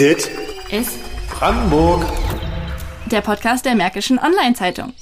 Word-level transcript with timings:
Dit 0.00 0.30
ist 0.70 0.98
Brandenburg. 1.28 2.06
der 3.10 3.20
Podcast 3.20 3.66
der 3.66 3.74
Märkischen 3.74 4.18
Online-Zeitung. 4.18 4.94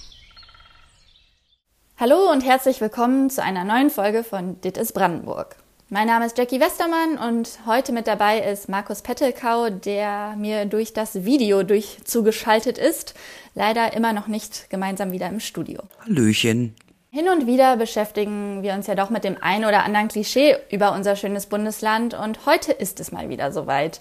Hallo 1.97 2.33
und 2.33 2.45
herzlich 2.45 2.81
willkommen 2.81 3.31
zu 3.31 3.40
einer 3.40 3.63
neuen 3.63 3.90
Folge 3.90 4.24
von 4.24 4.61
Dit 4.61 4.76
ist 4.76 4.95
Brandenburg. 4.95 5.54
Mein 5.88 6.08
Name 6.08 6.26
ist 6.26 6.37
Jackie 6.37 6.58
Westermann 6.58 7.17
und 7.17 7.61
heute 7.65 7.92
mit 7.92 8.08
dabei 8.08 8.40
ist 8.40 8.69
Markus 8.69 9.03
Pettelkau, 9.03 9.71
der 9.71 10.35
mir 10.37 10.65
durch 10.65 10.95
das 10.95 11.24
Video 11.24 11.62
durch 11.62 11.99
zugeschaltet 12.03 12.76
ist. 12.76 13.15
Leider 13.54 13.92
immer 13.92 14.12
noch 14.12 14.26
nicht 14.26 14.69
gemeinsam 14.69 15.12
wieder 15.12 15.28
im 15.28 15.38
Studio. 15.38 15.80
Hallöchen. 16.05 16.74
Hin 17.12 17.28
und 17.28 17.46
wieder 17.46 17.77
beschäftigen 17.77 18.65
wir 18.65 18.74
uns 18.74 18.88
ja 18.88 18.96
doch 18.96 19.10
mit 19.10 19.23
dem 19.23 19.37
ein 19.41 19.65
oder 19.65 19.84
anderen 19.84 20.09
Klischee 20.09 20.56
über 20.73 20.92
unser 20.92 21.15
schönes 21.15 21.46
Bundesland 21.46 22.15
und 22.15 22.46
heute 22.46 22.73
ist 22.73 22.98
es 22.98 23.12
mal 23.12 23.28
wieder 23.28 23.52
soweit. 23.52 24.01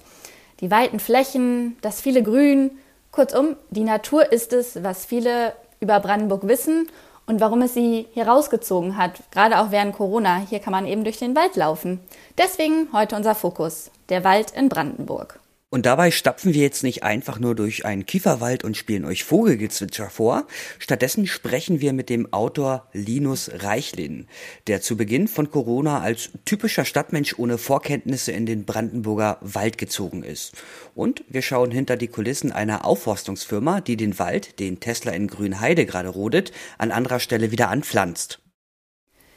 Die 0.60 0.72
weiten 0.72 1.00
Flächen, 1.00 1.78
das 1.82 2.02
viele 2.02 2.24
Grün, 2.24 2.72
kurzum, 3.12 3.56
die 3.70 3.84
Natur 3.84 4.32
ist 4.32 4.54
es, 4.54 4.84
was 4.84 5.06
viele 5.06 5.54
über 5.80 6.00
Brandenburg 6.00 6.48
wissen 6.48 6.88
und 7.28 7.42
warum 7.42 7.62
es 7.62 7.74
sie 7.74 8.08
hier 8.14 8.28
rausgezogen 8.28 8.98
hat, 8.98 9.20
gerade 9.32 9.60
auch 9.60 9.72
während 9.72 9.96
Corona. 9.96 10.42
Hier 10.50 10.60
kann 10.60 10.72
man 10.72 10.88
eben 10.88 11.04
durch 11.04 11.20
den 11.20 11.36
Wald 11.36 11.56
laufen. 11.56 12.00
Deswegen 12.38 12.88
heute 12.94 13.16
unser 13.16 13.36
Fokus, 13.36 13.92
der 14.10 14.24
Wald 14.24 14.52
in 14.52 14.70
Brandenburg. 14.70 15.40
Und 15.70 15.86
dabei 15.86 16.12
stapfen 16.12 16.54
wir 16.54 16.62
jetzt 16.62 16.84
nicht 16.84 17.04
einfach 17.04 17.40
nur 17.40 17.54
durch 17.54 17.84
einen 17.84 18.06
Kieferwald 18.06 18.64
und 18.64 18.78
spielen 18.78 19.04
euch 19.04 19.26
Vogelgezwitscher 19.26 20.10
vor. 20.10 20.48
Stattdessen 20.80 21.28
sprechen 21.28 21.82
wir 21.82 21.92
mit 21.92 22.10
dem 22.10 22.32
Autor 22.32 22.88
Linus 22.94 23.52
Reichlin, 23.54 24.28
der 24.68 24.82
zu 24.82 24.96
Beginn 24.96 25.28
von 25.28 25.52
Corona 25.52 26.00
als 26.00 26.30
typischer 26.46 26.86
Stadtmensch 26.86 27.38
ohne 27.38 27.58
Vorkenntnisse 27.58 28.32
in 28.32 28.46
den 28.46 28.64
Brandenburger 28.64 29.40
Wald 29.42 29.78
gezogen 29.78 30.24
ist. 30.24 30.54
Und 30.96 31.26
wir 31.28 31.42
schauen 31.42 31.72
hinter 31.72 31.98
die 31.98 32.08
Kulissen 32.08 32.54
einer 32.54 32.86
Aufforstungsfirma, 32.86 33.82
die 33.82 33.98
den 33.98 34.18
Wald, 34.20 34.62
den 34.62 34.80
Tesla 34.80 35.12
in 35.12 35.28
Grünheide 35.28 35.86
gerade 35.86 36.10
rodet, 36.10 36.54
an 36.78 36.94
anderer 36.94 37.20
Stelle 37.20 37.52
wieder 37.52 37.70
anpflanzt. 37.70 38.40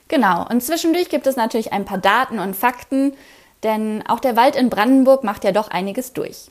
Genau, 0.07 0.47
und 0.49 0.63
zwischendurch 0.63 1.09
gibt 1.09 1.27
es 1.27 1.37
natürlich 1.37 1.73
ein 1.73 1.85
paar 1.85 1.99
Daten 1.99 2.39
und 2.41 2.55
Fakten, 2.57 3.15
denn 3.63 4.05
auch 4.09 4.21
der 4.21 4.37
Wald 4.37 4.57
in 4.57 4.71
Brandenburg 4.71 5.25
macht 5.25 5.45
ja 5.45 5.53
doch 5.53 5.69
einiges 5.69 6.13
durch. 6.13 6.49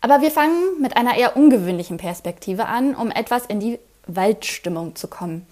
Aber 0.00 0.20
wir 0.20 0.30
fangen 0.30 0.80
mit 0.80 0.96
einer 0.96 1.16
eher 1.16 1.36
ungewöhnlichen 1.36 1.96
Perspektive 1.96 2.66
an, 2.66 2.94
um 2.94 3.10
etwas 3.10 3.46
in 3.46 3.60
die 3.60 3.78
Waldstimmung 4.06 4.96
zu 4.96 5.06
kommen. 5.06 5.46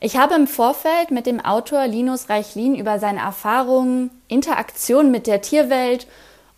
Ich 0.00 0.16
habe 0.16 0.34
im 0.34 0.48
Vorfeld 0.48 1.12
mit 1.12 1.26
dem 1.26 1.38
Autor 1.38 1.86
Linus 1.86 2.28
Reichlin 2.28 2.74
über 2.74 2.98
seine 2.98 3.20
Erfahrungen, 3.20 4.10
Interaktion 4.26 5.12
mit 5.12 5.28
der 5.28 5.40
Tierwelt 5.42 6.08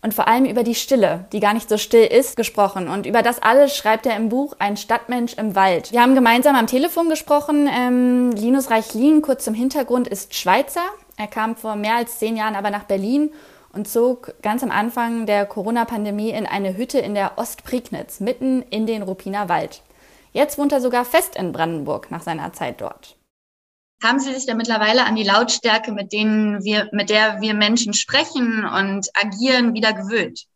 und 0.01 0.15
vor 0.15 0.27
allem 0.27 0.45
über 0.45 0.63
die 0.63 0.73
Stille, 0.73 1.25
die 1.31 1.39
gar 1.39 1.53
nicht 1.53 1.69
so 1.69 1.77
still 1.77 2.05
ist, 2.05 2.35
gesprochen. 2.37 2.87
Und 2.87 3.05
über 3.05 3.21
das 3.21 3.43
alles 3.43 3.75
schreibt 3.77 4.07
er 4.07 4.15
im 4.15 4.29
Buch 4.29 4.55
Ein 4.57 4.77
Stadtmensch 4.77 5.35
im 5.35 5.55
Wald. 5.55 5.91
Wir 5.91 6.01
haben 6.01 6.15
gemeinsam 6.15 6.55
am 6.55 6.65
Telefon 6.65 7.09
gesprochen. 7.09 7.69
Ähm, 7.71 8.31
Linus 8.31 8.71
Reichlin, 8.71 9.21
kurz 9.21 9.43
zum 9.45 9.53
Hintergrund, 9.53 10.07
ist 10.07 10.33
Schweizer. 10.33 10.83
Er 11.17 11.27
kam 11.27 11.55
vor 11.55 11.75
mehr 11.75 11.95
als 11.95 12.19
zehn 12.19 12.35
Jahren 12.35 12.55
aber 12.55 12.69
nach 12.69 12.83
Berlin 12.83 13.31
und 13.71 13.87
zog 13.87 14.33
ganz 14.41 14.63
am 14.63 14.71
Anfang 14.71 15.25
der 15.25 15.45
Corona-Pandemie 15.45 16.29
in 16.29 16.45
eine 16.45 16.77
Hütte 16.77 16.99
in 16.99 17.13
der 17.13 17.37
Ostprignitz, 17.37 18.19
mitten 18.19 18.61
in 18.63 18.85
den 18.85 19.01
Ruppiner 19.01 19.49
Wald. 19.49 19.81
Jetzt 20.33 20.57
wohnt 20.57 20.71
er 20.71 20.81
sogar 20.81 21.05
fest 21.05 21.35
in 21.35 21.51
Brandenburg 21.51 22.11
nach 22.11 22.21
seiner 22.21 22.51
Zeit 22.53 22.81
dort. 22.81 23.15
Haben 24.03 24.19
Sie 24.19 24.33
sich 24.33 24.45
da 24.45 24.53
mittlerweile 24.53 25.05
an 25.05 25.15
die 25.15 25.23
Lautstärke, 25.23 25.91
mit 25.91 26.11
denen 26.11 26.63
wir, 26.63 26.89
mit 26.91 27.09
der 27.09 27.39
wir 27.41 27.53
Menschen 27.53 27.93
sprechen 27.93 28.65
und 28.65 29.09
agieren, 29.13 29.73
wieder 29.73 29.93
gewöhnt? 29.93 30.47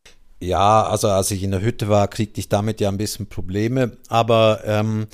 Ja, 0.42 0.84
also 0.84 1.10
als 1.10 1.32
ich 1.32 1.44
in 1.44 1.52
der 1.52 1.62
Hütte 1.62 1.90
war, 1.90 2.08
kriegte 2.08 2.40
ich 2.40 2.50
damit 2.50 2.80
ja 2.80 2.90
ein 2.90 2.98
bisschen 2.98 3.28
Probleme. 3.28 3.98
Aber 4.08 4.62
ähm, 4.66 5.08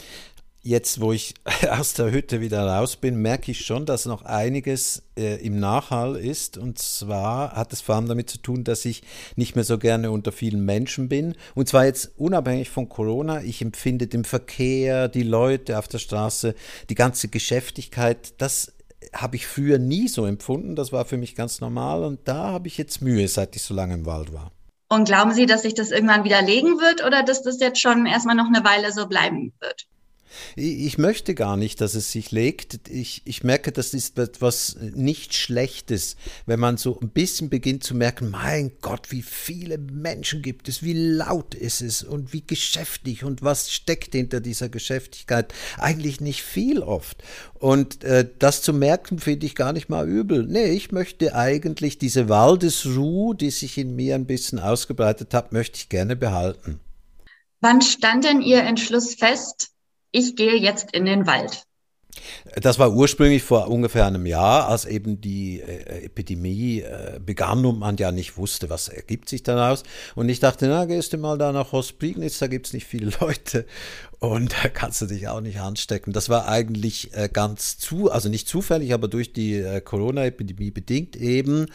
jetzt, 0.65 0.99
wo 0.99 1.13
ich 1.13 1.35
aus 1.69 1.93
der 1.93 2.11
Hütte 2.11 2.41
wieder 2.41 2.65
raus 2.65 2.97
bin, 2.97 3.21
merke 3.21 3.51
ich 3.51 3.65
schon, 3.65 3.85
dass 3.85 4.05
noch 4.05 4.23
einiges 4.23 5.03
äh, 5.17 5.35
im 5.45 5.59
Nachhall 5.59 6.17
ist. 6.17 6.57
Und 6.57 6.79
zwar 6.79 7.53
hat 7.53 7.71
es 7.71 7.81
vor 7.81 7.95
allem 7.95 8.07
damit 8.07 8.29
zu 8.29 8.39
tun, 8.39 8.63
dass 8.63 8.83
ich 8.83 9.03
nicht 9.35 9.55
mehr 9.55 9.63
so 9.63 9.77
gerne 9.77 10.11
unter 10.11 10.31
vielen 10.31 10.65
Menschen 10.65 11.07
bin. 11.07 11.35
Und 11.53 11.69
zwar 11.69 11.85
jetzt 11.85 12.11
unabhängig 12.17 12.69
von 12.69 12.89
Corona. 12.89 13.41
Ich 13.43 13.61
empfinde 13.61 14.07
den 14.07 14.25
Verkehr, 14.25 15.07
die 15.07 15.23
Leute 15.23 15.77
auf 15.77 15.87
der 15.87 15.99
Straße, 15.99 16.55
die 16.89 16.95
ganze 16.95 17.27
Geschäftigkeit, 17.27 18.33
das 18.39 18.73
habe 19.13 19.35
ich 19.35 19.45
früher 19.45 19.77
nie 19.77 20.07
so 20.07 20.25
empfunden. 20.25 20.75
Das 20.75 20.91
war 20.91 21.05
für 21.05 21.17
mich 21.17 21.35
ganz 21.35 21.61
normal. 21.61 22.03
Und 22.03 22.27
da 22.27 22.51
habe 22.51 22.67
ich 22.67 22.77
jetzt 22.77 23.01
Mühe, 23.01 23.27
seit 23.27 23.55
ich 23.55 23.61
so 23.61 23.75
lange 23.75 23.93
im 23.93 24.05
Wald 24.07 24.33
war. 24.33 24.51
Und 24.89 25.05
glauben 25.05 25.31
Sie, 25.31 25.45
dass 25.45 25.61
sich 25.61 25.75
das 25.75 25.91
irgendwann 25.91 26.23
widerlegen 26.23 26.79
wird 26.79 27.03
oder 27.03 27.23
dass 27.23 27.43
das 27.43 27.59
jetzt 27.59 27.79
schon 27.79 28.05
erstmal 28.05 28.35
noch 28.35 28.47
eine 28.47 28.63
Weile 28.63 28.91
so 28.91 29.07
bleiben 29.07 29.53
wird? 29.59 29.87
Ich 30.55 30.97
möchte 30.97 31.35
gar 31.35 31.57
nicht, 31.57 31.81
dass 31.81 31.95
es 31.95 32.11
sich 32.11 32.31
legt. 32.31 32.89
Ich, 32.89 33.21
ich 33.25 33.43
merke, 33.43 33.71
das 33.71 33.93
ist 33.93 34.17
etwas 34.17 34.77
nicht 34.79 35.33
Schlechtes, 35.33 36.15
wenn 36.45 36.59
man 36.59 36.77
so 36.77 36.99
ein 36.99 37.09
bisschen 37.09 37.49
beginnt 37.49 37.83
zu 37.83 37.95
merken, 37.95 38.31
mein 38.31 38.71
Gott, 38.81 39.11
wie 39.11 39.21
viele 39.21 39.77
Menschen 39.77 40.41
gibt 40.41 40.67
es, 40.67 40.83
wie 40.83 40.93
laut 40.93 41.53
ist 41.55 41.81
es 41.81 42.03
und 42.03 42.33
wie 42.33 42.45
geschäftig 42.45 43.23
und 43.23 43.41
was 43.41 43.71
steckt 43.71 44.13
hinter 44.13 44.39
dieser 44.39 44.69
Geschäftigkeit. 44.69 45.53
Eigentlich 45.77 46.21
nicht 46.21 46.43
viel 46.43 46.81
oft. 46.81 47.23
Und 47.55 48.03
äh, 48.03 48.29
das 48.39 48.61
zu 48.61 48.73
merken, 48.73 49.19
finde 49.19 49.45
ich 49.45 49.55
gar 49.55 49.73
nicht 49.73 49.89
mal 49.89 50.07
übel. 50.07 50.45
Nee, 50.45 50.71
ich 50.71 50.91
möchte 50.91 51.35
eigentlich 51.35 51.97
diese 51.97 52.29
Waldesruhe, 52.29 53.35
die 53.35 53.49
sich 53.49 53.77
in 53.77 53.95
mir 53.95 54.15
ein 54.15 54.25
bisschen 54.25 54.59
ausgebreitet 54.59 55.33
hat, 55.33 55.51
möchte 55.51 55.77
ich 55.77 55.89
gerne 55.89 56.15
behalten. 56.15 56.79
Wann 57.61 57.81
stand 57.81 58.25
denn 58.25 58.41
Ihr 58.41 58.61
Entschluss 58.61 59.15
fest, 59.15 59.71
ich 60.15 60.37
gehe 60.37 60.55
jetzt 60.55 60.93
in 60.93 61.05
den 61.05 61.27
Wald. 61.27 61.63
Das 62.61 62.79
war 62.79 62.93
ursprünglich 62.93 63.43
vor 63.43 63.67
ungefähr 63.67 64.05
einem 64.05 64.25
Jahr, 64.25 64.69
als 64.69 64.85
eben 64.85 65.19
die 65.19 65.59
äh, 65.59 66.05
Epidemie 66.05 66.79
äh, 66.79 67.19
begann 67.19 67.65
und 67.65 67.79
man 67.79 67.97
ja 67.97 68.13
nicht 68.13 68.37
wusste, 68.37 68.69
was 68.69 68.87
ergibt 68.87 69.27
sich 69.27 69.43
daraus. 69.43 69.83
Und 70.15 70.29
ich 70.29 70.39
dachte, 70.39 70.67
na, 70.67 70.85
gehst 70.85 71.11
du 71.11 71.17
mal 71.17 71.37
da 71.37 71.51
nach 71.51 71.73
Ostprignitz, 71.73 72.39
da 72.39 72.47
gibt 72.47 72.67
es 72.67 72.73
nicht 72.73 72.85
viele 72.85 73.11
Leute 73.19 73.65
und 74.19 74.53
da 74.63 74.69
kannst 74.69 75.01
du 75.01 75.07
dich 75.07 75.27
auch 75.27 75.41
nicht 75.41 75.59
anstecken. 75.59 76.13
Das 76.13 76.29
war 76.29 76.47
eigentlich 76.47 77.13
äh, 77.13 77.27
ganz 77.31 77.77
zu, 77.77 78.09
also 78.09 78.29
nicht 78.29 78.47
zufällig, 78.47 78.93
aber 78.93 79.09
durch 79.09 79.33
die 79.33 79.55
äh, 79.55 79.81
Corona-Epidemie 79.81 80.71
bedingt 80.71 81.17
eben. 81.17 81.65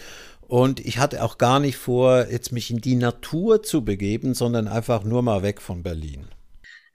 Und 0.48 0.80
ich 0.80 0.98
hatte 0.98 1.22
auch 1.22 1.36
gar 1.36 1.60
nicht 1.60 1.76
vor, 1.76 2.26
jetzt 2.30 2.52
mich 2.52 2.70
in 2.70 2.80
die 2.80 2.96
Natur 2.96 3.62
zu 3.62 3.84
begeben, 3.84 4.32
sondern 4.32 4.66
einfach 4.66 5.04
nur 5.04 5.22
mal 5.22 5.42
weg 5.42 5.60
von 5.60 5.82
Berlin. 5.82 6.26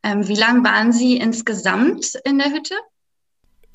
Ähm, 0.05 0.27
wie 0.27 0.35
lange 0.35 0.63
waren 0.63 0.93
Sie 0.93 1.17
insgesamt 1.17 2.13
in 2.25 2.37
der 2.37 2.51
Hütte? 2.51 2.75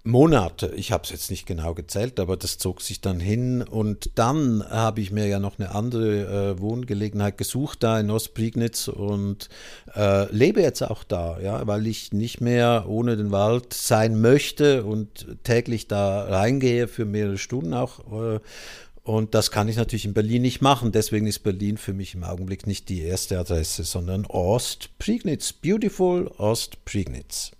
Monate, 0.02 0.72
ich 0.76 0.92
habe 0.92 1.02
es 1.04 1.10
jetzt 1.10 1.30
nicht 1.30 1.44
genau 1.44 1.74
gezählt, 1.74 2.20
aber 2.20 2.36
das 2.36 2.56
zog 2.56 2.80
sich 2.80 3.00
dann 3.00 3.20
hin. 3.20 3.62
Und 3.62 4.12
dann 4.14 4.64
habe 4.70 5.00
ich 5.00 5.10
mir 5.10 5.26
ja 5.26 5.40
noch 5.40 5.58
eine 5.58 5.74
andere 5.74 6.54
äh, 6.54 6.60
Wohngelegenheit 6.60 7.36
gesucht 7.36 7.82
da 7.82 7.98
in 7.98 8.10
Ostprignitz. 8.10 8.88
Und 8.88 9.48
äh, 9.94 10.32
lebe 10.32 10.62
jetzt 10.62 10.82
auch 10.82 11.04
da, 11.04 11.38
ja, 11.40 11.66
weil 11.66 11.86
ich 11.86 12.12
nicht 12.12 12.40
mehr 12.40 12.84
ohne 12.88 13.16
den 13.16 13.32
Wald 13.32 13.74
sein 13.74 14.20
möchte 14.20 14.84
und 14.84 15.26
täglich 15.42 15.88
da 15.88 16.22
reingehe 16.22 16.88
für 16.88 17.04
mehrere 17.04 17.38
Stunden 17.38 17.74
auch 17.74 17.98
äh, 18.12 18.40
und 19.10 19.34
das 19.34 19.50
kann 19.50 19.68
ich 19.68 19.76
natürlich 19.76 20.04
in 20.04 20.14
Berlin 20.14 20.42
nicht 20.42 20.60
machen. 20.60 20.92
Deswegen 20.92 21.26
ist 21.26 21.40
Berlin 21.40 21.78
für 21.78 21.92
mich 21.92 22.14
im 22.14 22.22
Augenblick 22.22 22.68
nicht 22.68 22.88
die 22.88 23.02
erste 23.02 23.40
Adresse, 23.40 23.82
sondern 23.82 24.24
Ostprignitz. 24.24 25.52
Beautiful 25.52 26.28
Ostprignitz. 26.38 27.50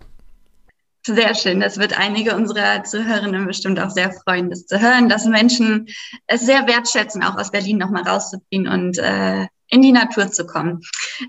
Sehr 1.05 1.35
schön. 1.35 1.59
Das 1.59 1.77
wird 1.77 1.99
einige 1.99 2.35
unserer 2.35 2.83
Zuhörerinnen 2.83 3.45
bestimmt 3.47 3.81
auch 3.81 3.89
sehr 3.89 4.13
freuen, 4.13 4.49
das 4.49 4.65
zu 4.65 4.79
hören, 4.79 5.09
dass 5.09 5.25
Menschen 5.25 5.87
es 6.27 6.41
sehr 6.41 6.67
wertschätzen, 6.67 7.21
auch 7.21 7.37
aus 7.37 7.51
Berlin 7.51 7.77
nochmal 7.77 8.03
rauszuziehen 8.03 8.69
und 8.69 8.97
äh, 8.99 9.47
in 9.67 9.81
die 9.81 9.91
Natur 9.91 10.31
zu 10.31 10.45
kommen. 10.45 10.81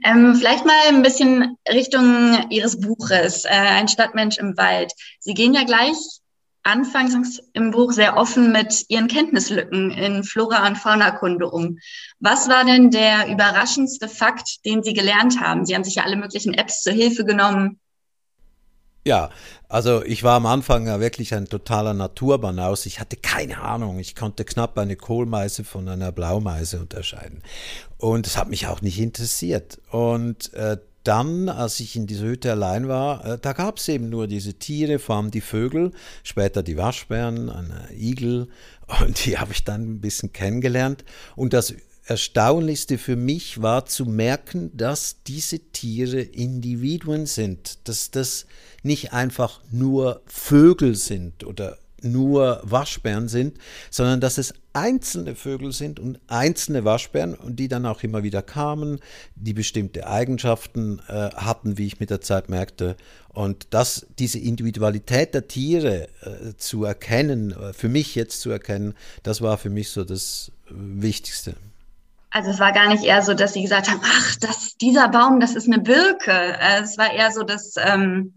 Ähm, 0.04 0.36
vielleicht 0.36 0.64
mal 0.64 0.88
ein 0.88 1.02
bisschen 1.02 1.56
Richtung 1.68 2.46
Ihres 2.50 2.78
Buches, 2.78 3.44
äh, 3.44 3.48
Ein 3.48 3.88
Stadtmensch 3.88 4.38
im 4.38 4.56
Wald. 4.56 4.92
Sie 5.18 5.34
gehen 5.34 5.54
ja 5.54 5.64
gleich 5.64 5.96
anfangs 6.62 7.40
im 7.52 7.70
Buch 7.70 7.92
sehr 7.92 8.16
offen 8.16 8.52
mit 8.52 8.84
ihren 8.88 9.08
Kenntnislücken 9.08 9.90
in 9.90 10.24
Flora- 10.24 10.66
und 10.66 10.76
Faunakunde 10.76 11.50
um. 11.50 11.78
Was 12.20 12.48
war 12.48 12.64
denn 12.64 12.90
der 12.90 13.28
überraschendste 13.28 14.08
Fakt, 14.08 14.64
den 14.64 14.82
Sie 14.82 14.92
gelernt 14.92 15.40
haben? 15.40 15.66
Sie 15.66 15.74
haben 15.74 15.84
sich 15.84 15.96
ja 15.96 16.04
alle 16.04 16.16
möglichen 16.16 16.54
Apps 16.54 16.82
zur 16.82 16.92
Hilfe 16.92 17.24
genommen. 17.24 17.80
Ja, 19.04 19.30
also 19.68 20.04
ich 20.04 20.22
war 20.22 20.36
am 20.36 20.46
Anfang 20.46 20.86
ja 20.86 21.00
wirklich 21.00 21.34
ein 21.34 21.46
totaler 21.46 21.92
Naturbanaus. 21.92 22.86
Ich 22.86 23.00
hatte 23.00 23.16
keine 23.16 23.60
Ahnung. 23.60 23.98
Ich 23.98 24.14
konnte 24.14 24.44
knapp 24.44 24.78
eine 24.78 24.94
Kohlmeise 24.94 25.64
von 25.64 25.88
einer 25.88 26.12
Blaumeise 26.12 26.78
unterscheiden. 26.78 27.42
Und 27.98 28.28
es 28.28 28.36
hat 28.36 28.48
mich 28.48 28.68
auch 28.68 28.80
nicht 28.80 29.00
interessiert. 29.00 29.80
Und 29.90 30.54
äh, 30.54 30.76
dann, 31.04 31.48
als 31.48 31.80
ich 31.80 31.96
in 31.96 32.06
dieser 32.06 32.26
Hütte 32.26 32.52
allein 32.52 32.88
war, 32.88 33.24
äh, 33.24 33.38
da 33.40 33.52
gab 33.52 33.78
es 33.78 33.88
eben 33.88 34.08
nur 34.08 34.26
diese 34.26 34.54
Tiere, 34.54 34.98
vor 34.98 35.16
allem 35.16 35.30
die 35.30 35.40
Vögel, 35.40 35.92
später 36.22 36.62
die 36.62 36.76
Waschbären, 36.76 37.50
eine 37.50 37.88
Igel 37.92 38.48
und 39.00 39.24
die 39.24 39.38
habe 39.38 39.52
ich 39.52 39.64
dann 39.64 39.82
ein 39.82 40.00
bisschen 40.00 40.32
kennengelernt. 40.32 41.04
Und 41.36 41.52
das 41.52 41.74
Erstaunlichste 42.04 42.98
für 42.98 43.16
mich 43.16 43.62
war 43.62 43.86
zu 43.86 44.06
merken, 44.06 44.76
dass 44.76 45.22
diese 45.26 45.60
Tiere 45.60 46.20
Individuen 46.20 47.26
sind, 47.26 47.78
dass 47.88 48.10
das 48.10 48.46
nicht 48.82 49.12
einfach 49.12 49.60
nur 49.70 50.22
Vögel 50.26 50.96
sind 50.96 51.44
oder 51.44 51.78
nur 52.02 52.60
Waschbären 52.64 53.28
sind, 53.28 53.58
sondern 53.90 54.20
dass 54.20 54.38
es 54.38 54.54
einzelne 54.72 55.34
Vögel 55.34 55.72
sind 55.72 56.00
und 56.00 56.18
einzelne 56.28 56.84
Waschbären 56.84 57.34
und 57.34 57.56
die 57.56 57.68
dann 57.68 57.86
auch 57.86 58.02
immer 58.02 58.22
wieder 58.22 58.42
kamen, 58.42 59.00
die 59.34 59.52
bestimmte 59.52 60.06
Eigenschaften 60.06 61.00
äh, 61.08 61.30
hatten, 61.34 61.78
wie 61.78 61.86
ich 61.86 62.00
mit 62.00 62.10
der 62.10 62.20
Zeit 62.20 62.48
merkte. 62.48 62.96
Und 63.28 63.68
das, 63.70 64.06
diese 64.18 64.38
Individualität 64.38 65.34
der 65.34 65.48
Tiere 65.48 66.08
äh, 66.22 66.56
zu 66.56 66.84
erkennen, 66.84 67.52
äh, 67.52 67.72
für 67.72 67.88
mich 67.88 68.14
jetzt 68.14 68.40
zu 68.40 68.50
erkennen, 68.50 68.94
das 69.22 69.40
war 69.40 69.58
für 69.58 69.70
mich 69.70 69.90
so 69.90 70.04
das 70.04 70.52
äh, 70.66 70.70
Wichtigste. 70.74 71.54
Also 72.30 72.50
es 72.50 72.60
war 72.60 72.72
gar 72.72 72.88
nicht 72.88 73.04
eher 73.04 73.22
so, 73.22 73.34
dass 73.34 73.52
sie 73.52 73.62
gesagt 73.62 73.90
haben, 73.90 74.00
ach, 74.02 74.36
das, 74.36 74.76
dieser 74.78 75.08
Baum, 75.08 75.38
das 75.38 75.54
ist 75.54 75.66
eine 75.66 75.80
Birke. 75.80 76.30
Äh, 76.30 76.82
es 76.82 76.96
war 76.96 77.12
eher 77.12 77.30
so, 77.30 77.42
dass 77.42 77.74
ähm, 77.76 78.32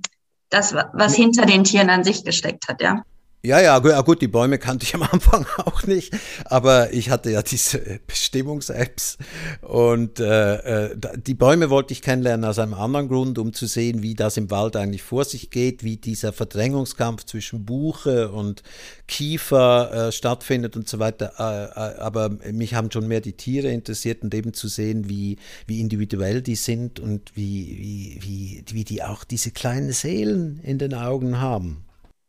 das, 0.50 0.74
was 0.74 1.16
hinter 1.16 1.46
den 1.46 1.64
Tieren 1.64 1.90
an 1.90 2.04
sich 2.04 2.24
gesteckt 2.24 2.68
hat, 2.68 2.82
ja. 2.82 3.04
Ja, 3.46 3.62
ja, 3.62 3.78
gut, 3.80 4.24
die 4.24 4.28
Bäume 4.28 4.58
kannte 4.58 4.86
ich 4.86 4.96
am 4.96 5.04
Anfang 5.12 5.46
auch 5.58 5.84
nicht, 5.84 6.14
aber 6.46 6.92
ich 6.94 7.12
hatte 7.12 7.30
ja 7.30 7.44
diese 7.44 8.00
Bestimmungs-Apps 8.08 9.20
und 9.62 10.20
äh, 10.20 10.88
äh 10.90 10.96
die 11.16 11.36
Bäume 11.36 11.70
wollte 11.70 11.94
ich 11.94 12.02
kennenlernen 12.02 12.44
aus 12.44 12.58
einem 12.58 12.74
anderen 12.74 13.08
Grund, 13.08 13.38
um 13.38 13.54
zu 13.54 13.68
sehen, 13.68 14.02
wie 14.02 14.16
das 14.16 14.38
im 14.38 14.50
Wald 14.50 14.76
eigentlich 14.76 15.04
vor 15.04 15.26
sich 15.26 15.52
geht, 15.52 15.84
wie 15.84 15.98
dieser 15.98 16.34
Verdrängungskampf 16.34 17.26
zwischen 17.26 17.66
Buche 17.66 18.32
und 18.32 18.64
Kiefer 19.08 20.08
äh, 20.08 20.12
stattfindet 20.12 20.76
und 20.76 20.90
so 20.90 20.98
weiter. 20.98 21.34
Äh, 21.38 21.66
äh 21.66 22.00
aber 22.00 22.30
mich 22.30 22.74
haben 22.74 22.90
schon 22.90 23.08
mehr 23.08 23.22
die 23.22 23.34
Tiere 23.34 23.70
interessiert 23.70 24.24
und 24.24 24.34
eben 24.34 24.54
zu 24.54 24.68
sehen, 24.68 25.08
wie, 25.08 25.38
wie 25.68 25.82
individuell 25.82 26.42
die 26.42 26.56
sind 26.56 27.00
und 27.00 27.36
wie, 27.36 27.78
wie, 27.78 28.20
wie, 28.24 28.64
wie 28.74 28.84
die 28.84 29.04
auch 29.04 29.24
diese 29.24 29.52
kleinen 29.52 29.92
Seelen 29.92 30.60
in 30.64 30.80
den 30.80 30.96
Augen 30.96 31.40
haben. 31.40 31.85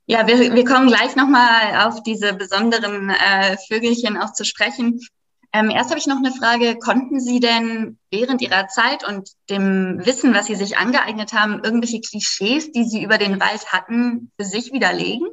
Ja, 0.06 0.26
wir, 0.28 0.54
wir 0.54 0.64
kommen 0.64 0.86
gleich 0.86 1.16
nochmal 1.16 1.86
auf 1.86 2.02
diese 2.04 2.32
besonderen 2.32 3.10
äh, 3.10 3.56
Vögelchen 3.68 4.16
auch 4.16 4.32
zu 4.32 4.44
sprechen. 4.44 5.00
Ähm, 5.52 5.70
erst 5.70 5.90
habe 5.90 5.98
ich 5.98 6.06
noch 6.06 6.18
eine 6.18 6.32
Frage. 6.32 6.76
Konnten 6.78 7.18
Sie 7.18 7.40
denn 7.40 7.98
während 8.10 8.40
Ihrer 8.40 8.68
Zeit 8.68 9.06
und 9.08 9.30
dem 9.50 10.04
Wissen, 10.04 10.32
was 10.32 10.46
Sie 10.46 10.54
sich 10.54 10.76
angeeignet 10.76 11.32
haben, 11.32 11.60
irgendwelche 11.64 12.00
Klischees, 12.00 12.70
die 12.72 12.84
Sie 12.84 13.02
über 13.02 13.18
den 13.18 13.40
Wald 13.40 13.72
hatten, 13.72 14.30
für 14.38 14.46
sich 14.46 14.72
widerlegen? 14.72 15.26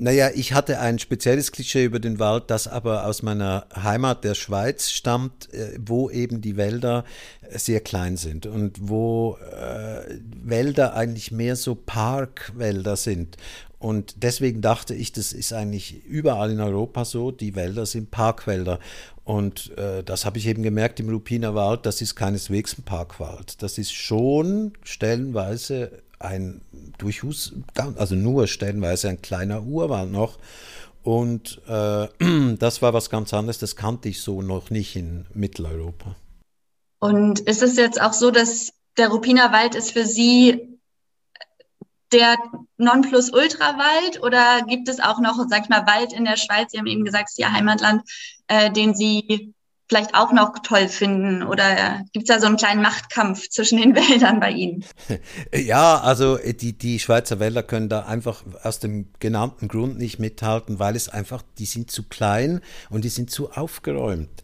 Naja, 0.00 0.30
ich 0.32 0.52
hatte 0.52 0.78
ein 0.78 1.00
spezielles 1.00 1.50
Klischee 1.50 1.84
über 1.84 1.98
den 1.98 2.20
Wald, 2.20 2.44
das 2.50 2.68
aber 2.68 3.04
aus 3.04 3.22
meiner 3.22 3.66
Heimat 3.74 4.22
der 4.22 4.36
Schweiz 4.36 4.90
stammt, 4.90 5.52
äh, 5.52 5.76
wo 5.80 6.08
eben 6.08 6.40
die 6.40 6.56
Wälder 6.56 7.04
äh, 7.40 7.58
sehr 7.58 7.80
klein 7.80 8.16
sind 8.16 8.46
und 8.46 8.78
wo 8.80 9.36
äh, 9.38 10.20
Wälder 10.40 10.94
eigentlich 10.94 11.32
mehr 11.32 11.56
so 11.56 11.74
Parkwälder 11.74 12.94
sind. 12.94 13.38
Und 13.78 14.24
deswegen 14.24 14.60
dachte 14.60 14.94
ich, 14.94 15.12
das 15.12 15.32
ist 15.32 15.52
eigentlich 15.52 16.04
überall 16.04 16.50
in 16.50 16.60
Europa 16.60 17.04
so, 17.04 17.30
die 17.30 17.54
Wälder 17.54 17.86
sind 17.86 18.10
Parkwälder. 18.10 18.80
Und 19.24 19.76
äh, 19.78 20.02
das 20.02 20.24
habe 20.24 20.38
ich 20.38 20.46
eben 20.46 20.62
gemerkt 20.62 20.98
im 20.98 21.08
Lupiner 21.08 21.54
Wald, 21.54 21.86
das 21.86 22.00
ist 22.00 22.16
keineswegs 22.16 22.76
ein 22.76 22.82
Parkwald. 22.82 23.62
Das 23.62 23.78
ist 23.78 23.92
schon 23.92 24.72
stellenweise 24.82 26.02
ein 26.18 26.60
durchaus, 26.98 27.52
also 27.96 28.16
nur 28.16 28.48
stellenweise 28.48 29.08
ein 29.08 29.22
kleiner 29.22 29.62
Urwald 29.62 30.10
noch. 30.10 30.38
Und 31.04 31.60
äh, 31.68 32.08
das 32.58 32.82
war 32.82 32.94
was 32.94 33.10
ganz 33.10 33.32
anderes, 33.32 33.58
das 33.58 33.76
kannte 33.76 34.08
ich 34.08 34.20
so 34.20 34.42
noch 34.42 34.70
nicht 34.70 34.96
in 34.96 35.26
Mitteleuropa. 35.34 36.16
Und 36.98 37.38
ist 37.40 37.62
es 37.62 37.76
jetzt 37.76 38.00
auch 38.00 38.12
so, 38.12 38.32
dass 38.32 38.72
der 38.96 39.08
Rupiner 39.08 39.52
Wald 39.52 39.76
ist 39.76 39.92
für 39.92 40.04
Sie 40.04 40.67
der 42.12 42.36
Nonplusultra-Wald 42.76 44.22
oder 44.22 44.62
gibt 44.66 44.88
es 44.88 45.00
auch 45.00 45.20
noch, 45.20 45.38
sag 45.48 45.64
ich 45.64 45.68
mal, 45.68 45.86
Wald 45.86 46.12
in 46.12 46.24
der 46.24 46.36
Schweiz, 46.36 46.72
Sie 46.72 46.78
haben 46.78 46.86
eben 46.86 47.04
gesagt, 47.04 47.26
es 47.28 47.32
ist 47.32 47.38
Ihr 47.38 47.52
Heimatland, 47.52 48.02
äh, 48.46 48.70
den 48.70 48.94
Sie 48.94 49.52
vielleicht 49.88 50.14
auch 50.14 50.32
noch 50.32 50.58
toll 50.62 50.88
finden? 50.88 51.42
Oder 51.42 52.04
gibt 52.12 52.28
es 52.28 52.34
da 52.34 52.40
so 52.40 52.46
einen 52.46 52.56
kleinen 52.56 52.82
Machtkampf 52.82 53.48
zwischen 53.48 53.80
den 53.80 53.94
Wäldern 53.94 54.40
bei 54.40 54.50
Ihnen? 54.50 54.84
Ja, 55.54 56.00
also 56.00 56.38
äh, 56.38 56.54
die, 56.54 56.72
die 56.76 56.98
Schweizer 56.98 57.40
Wälder 57.40 57.62
können 57.62 57.88
da 57.88 58.00
einfach 58.00 58.44
aus 58.62 58.78
dem 58.78 59.08
genannten 59.18 59.68
Grund 59.68 59.98
nicht 59.98 60.18
mithalten, 60.18 60.78
weil 60.78 60.96
es 60.96 61.08
einfach, 61.08 61.42
die 61.58 61.66
sind 61.66 61.90
zu 61.90 62.04
klein 62.04 62.60
und 62.90 63.04
die 63.04 63.08
sind 63.08 63.30
zu 63.30 63.50
aufgeräumt. 63.50 64.42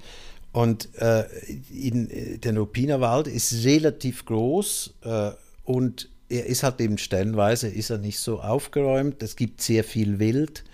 Und 0.52 0.94
äh, 0.96 1.24
in, 1.70 2.08
äh, 2.10 2.38
der 2.38 2.56
Rupinerwald 2.56 3.26
ist 3.26 3.64
relativ 3.64 4.24
groß 4.24 4.94
äh, 5.02 5.30
und 5.64 6.08
er 6.34 6.46
ist 6.46 6.62
halt 6.62 6.80
eben 6.80 6.98
stellenweise 6.98 7.68
ist 7.68 7.90
er 7.90 7.98
nicht 7.98 8.18
so 8.18 8.40
aufgeräumt. 8.40 9.22
Es 9.22 9.36
gibt 9.36 9.60
sehr 9.60 9.84
viel 9.84 10.18
Wild 10.18 10.64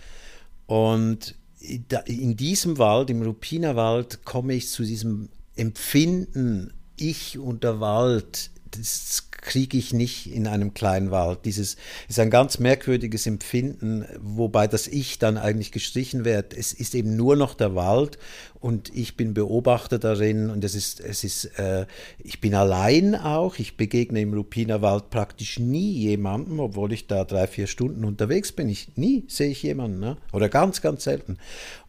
und 0.66 1.34
in 1.60 2.36
diesem 2.36 2.78
Wald, 2.78 3.10
im 3.10 3.20
Rupinerwald, 3.20 4.24
komme 4.24 4.54
ich 4.54 4.68
zu 4.70 4.82
diesem 4.82 5.28
Empfinden, 5.56 6.72
ich 6.96 7.38
und 7.38 7.64
der 7.64 7.80
Wald, 7.80 8.50
das 8.70 9.28
kriege 9.30 9.78
ich 9.78 9.92
nicht 9.92 10.30
in 10.30 10.46
einem 10.46 10.74
kleinen 10.74 11.10
Wald. 11.10 11.40
Dieses 11.44 11.76
ist 12.08 12.18
ein 12.18 12.30
ganz 12.30 12.58
merkwürdiges 12.58 13.26
Empfinden, 13.26 14.04
wobei 14.20 14.66
das 14.66 14.86
Ich 14.86 15.18
dann 15.18 15.38
eigentlich 15.38 15.72
gestrichen 15.72 16.24
wird. 16.24 16.52
Es 16.52 16.72
ist 16.72 16.94
eben 16.94 17.16
nur 17.16 17.36
noch 17.36 17.54
der 17.54 17.74
Wald 17.74 18.18
und 18.60 18.94
ich 18.94 19.16
bin 19.16 19.34
Beobachter 19.34 19.98
darin 19.98 20.50
und 20.50 20.62
es 20.64 20.74
ist, 20.74 21.00
es 21.00 21.24
ist, 21.24 21.46
äh, 21.58 21.86
ich 22.18 22.40
bin 22.40 22.54
allein 22.54 23.14
auch. 23.14 23.58
Ich 23.58 23.76
begegne 23.76 24.20
im 24.20 24.34
Lupiner 24.34 24.82
Wald 24.82 25.10
praktisch 25.10 25.58
nie 25.58 25.92
jemandem, 25.92 26.60
obwohl 26.60 26.92
ich 26.92 27.06
da 27.06 27.24
drei, 27.24 27.46
vier 27.46 27.66
Stunden 27.66 28.04
unterwegs 28.04 28.52
bin. 28.52 28.68
Ich, 28.68 28.96
nie 28.96 29.24
sehe 29.28 29.50
ich 29.50 29.62
jemanden, 29.62 30.00
ne? 30.00 30.16
oder 30.32 30.48
ganz, 30.48 30.82
ganz 30.82 31.04
selten. 31.04 31.38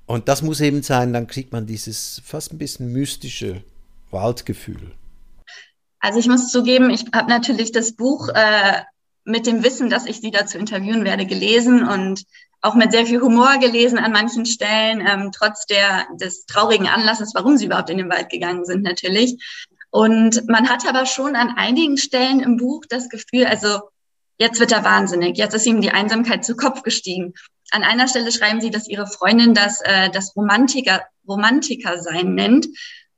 Und 0.05 0.27
das 0.27 0.41
muss 0.41 0.61
eben 0.61 0.83
sein, 0.83 1.13
dann 1.13 1.27
kriegt 1.27 1.51
man 1.51 1.65
dieses 1.65 2.21
fast 2.25 2.53
ein 2.53 2.57
bisschen 2.57 2.91
mystische 2.91 3.63
Waldgefühl. 4.09 4.91
Also 6.01 6.19
ich 6.19 6.27
muss 6.27 6.51
zugeben, 6.51 6.89
ich 6.89 7.05
habe 7.13 7.29
natürlich 7.29 7.71
das 7.71 7.95
Buch 7.95 8.27
äh, 8.29 8.81
mit 9.23 9.45
dem 9.45 9.63
Wissen, 9.63 9.89
dass 9.89 10.07
ich 10.07 10.19
Sie 10.19 10.31
dazu 10.31 10.57
interviewen 10.57 11.05
werde, 11.05 11.25
gelesen 11.25 11.87
und 11.87 12.23
auch 12.61 12.75
mit 12.75 12.91
sehr 12.91 13.05
viel 13.05 13.21
Humor 13.21 13.57
gelesen 13.59 13.99
an 13.99 14.11
manchen 14.11 14.45
Stellen, 14.45 15.05
ähm, 15.07 15.31
trotz 15.31 15.65
der, 15.65 16.07
des 16.19 16.45
traurigen 16.45 16.87
Anlasses, 16.87 17.33
warum 17.33 17.57
Sie 17.57 17.65
überhaupt 17.65 17.89
in 17.89 17.97
den 17.97 18.09
Wald 18.09 18.29
gegangen 18.29 18.65
sind 18.65 18.83
natürlich. 18.83 19.41
Und 19.91 20.47
man 20.47 20.69
hat 20.69 20.87
aber 20.87 21.05
schon 21.05 21.35
an 21.35 21.55
einigen 21.55 21.97
Stellen 21.97 22.39
im 22.39 22.57
Buch 22.57 22.83
das 22.87 23.09
Gefühl, 23.09 23.45
also 23.45 23.81
jetzt 24.37 24.59
wird 24.59 24.71
er 24.71 24.83
wahnsinnig, 24.83 25.37
jetzt 25.37 25.53
ist 25.53 25.65
ihm 25.65 25.81
die 25.81 25.91
Einsamkeit 25.91 26.43
zu 26.45 26.55
Kopf 26.55 26.81
gestiegen. 26.81 27.33
An 27.71 27.83
einer 27.83 28.07
Stelle 28.07 28.31
schreiben 28.31 28.61
Sie, 28.61 28.71
dass 28.71 28.87
Ihre 28.87 29.07
Freundin 29.07 29.53
das, 29.53 29.81
äh, 29.81 30.09
das 30.09 30.35
Romantiker, 30.35 31.03
Romantiker 31.27 32.01
sein 32.01 32.33
nennt. 32.35 32.67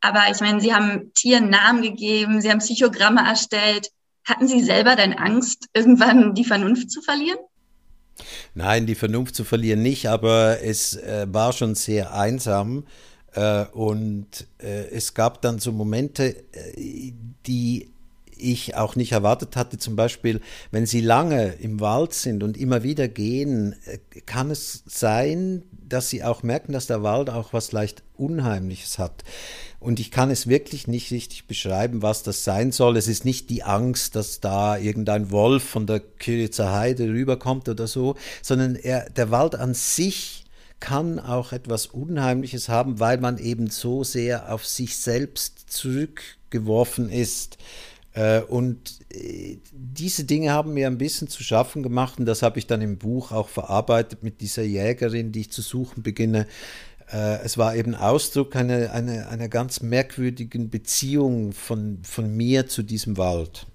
Aber 0.04 0.24
ich 0.30 0.42
meine, 0.42 0.60
Sie 0.60 0.74
haben 0.74 1.14
Tieren 1.14 1.50
Namen 1.50 1.82
gegeben, 1.82 2.42
Sie 2.42 2.52
haben 2.52 2.60
Psychogramme 2.60 3.22
erstellt. 3.26 3.90
Hatten 4.26 4.50
Sie 4.50 4.62
selber 4.62 4.98
denn 4.98 5.14
Angst, 5.14 5.70
irgendwann 5.74 6.36
die 6.36 6.44
Vernunft 6.44 6.92
zu 6.92 7.02
verlieren? 7.02 7.40
Nein, 8.54 8.86
die 8.86 8.96
Vernunft 8.96 9.34
zu 9.34 9.46
verlieren 9.46 9.82
nicht, 9.82 10.08
aber 10.08 10.62
es 10.62 10.98
äh, 10.98 11.26
war 11.30 11.54
schon 11.54 11.76
sehr 11.76 12.14
einsam. 12.14 12.86
Äh, 13.34 13.66
und 13.68 14.46
äh, 14.58 14.90
es 14.90 15.14
gab 15.14 15.42
dann 15.42 15.60
so 15.60 15.72
Momente, 15.72 16.36
äh, 16.52 17.14
die 17.48 17.90
ich 18.38 18.76
auch 18.76 18.98
nicht 18.98 19.14
erwartet 19.14 19.56
hatte. 19.56 19.78
Zum 19.78 19.96
Beispiel, 19.96 20.42
wenn 20.72 20.86
Sie 20.86 21.00
lange 21.00 21.54
im 21.62 21.80
Wald 21.80 22.14
sind 22.14 22.44
und 22.44 22.58
immer 22.58 22.84
wieder 22.84 23.08
gehen, 23.08 23.76
äh, 23.86 24.00
kann 24.26 24.52
es 24.52 24.84
sein, 24.86 25.64
dass 25.72 26.10
Sie 26.10 26.24
auch 26.24 26.44
merken, 26.44 26.74
dass 26.74 26.88
der 26.88 27.04
Wald 27.04 27.30
auch 27.30 27.54
was 27.54 27.72
leicht 27.72 28.04
Unheimliches 28.16 29.00
hat. 29.00 29.24
Und 29.84 30.00
ich 30.00 30.12
kann 30.12 30.32
es 30.32 30.48
wirklich 30.48 30.88
nicht 30.88 31.12
richtig 31.12 31.46
beschreiben, 31.46 32.02
was 32.02 32.24
das 32.24 32.46
sein 32.46 32.72
soll. 32.72 32.96
Es 32.96 33.10
ist 33.10 33.26
nicht 33.26 33.50
die 33.50 33.64
Angst, 33.64 34.16
dass 34.16 34.40
da 34.40 34.78
irgendein 34.78 35.30
Wolf 35.30 35.62
von 35.62 35.86
der 35.86 36.00
Küritzer 36.00 36.72
Heide 36.72 37.10
rüberkommt 37.10 37.68
oder 37.68 37.86
so, 37.86 38.16
sondern 38.42 38.76
er, 38.76 39.10
der 39.10 39.30
Wald 39.30 39.56
an 39.56 39.74
sich 39.74 40.46
kann 40.80 41.20
auch 41.20 41.52
etwas 41.52 41.88
Unheimliches 41.88 42.70
haben, 42.70 43.02
weil 43.02 43.18
man 43.18 43.38
eben 43.38 43.70
so 43.70 44.06
sehr 44.06 44.54
auf 44.54 44.66
sich 44.66 44.96
selbst 44.96 45.70
zurückgeworfen 45.70 47.10
ist. 47.10 47.58
Äh, 48.14 48.42
und 48.42 49.00
äh, 49.10 49.58
diese 49.72 50.24
Dinge 50.24 50.52
haben 50.52 50.74
mir 50.74 50.88
ein 50.88 50.98
bisschen 50.98 51.28
zu 51.28 51.44
schaffen 51.44 51.84
gemacht 51.84 52.20
und 52.20 52.26
das 52.26 52.42
habe 52.42 52.60
ich 52.60 52.68
dann 52.68 52.82
im 52.82 52.98
Buch 52.98 53.32
auch 53.32 53.50
verarbeitet 53.50 54.24
mit 54.24 54.40
dieser 54.40 54.64
Jägerin, 54.64 55.32
die 55.32 55.42
ich 55.42 55.52
zu 55.52 55.62
suchen 55.62 56.04
beginne. 56.04 56.48
Äh, 57.12 57.42
es 57.44 57.58
war 57.58 57.76
eben 57.76 57.96
Ausdruck 57.96 58.56
einer, 58.56 58.92
einer, 58.92 59.30
einer 59.30 59.50
ganz 59.50 59.82
merkwürdigen 59.82 60.70
Beziehung 60.70 61.54
von, 61.54 62.00
von 62.04 62.36
mir 62.36 62.68
zu 62.68 62.84
diesem 62.84 63.18
Wald. 63.18 63.68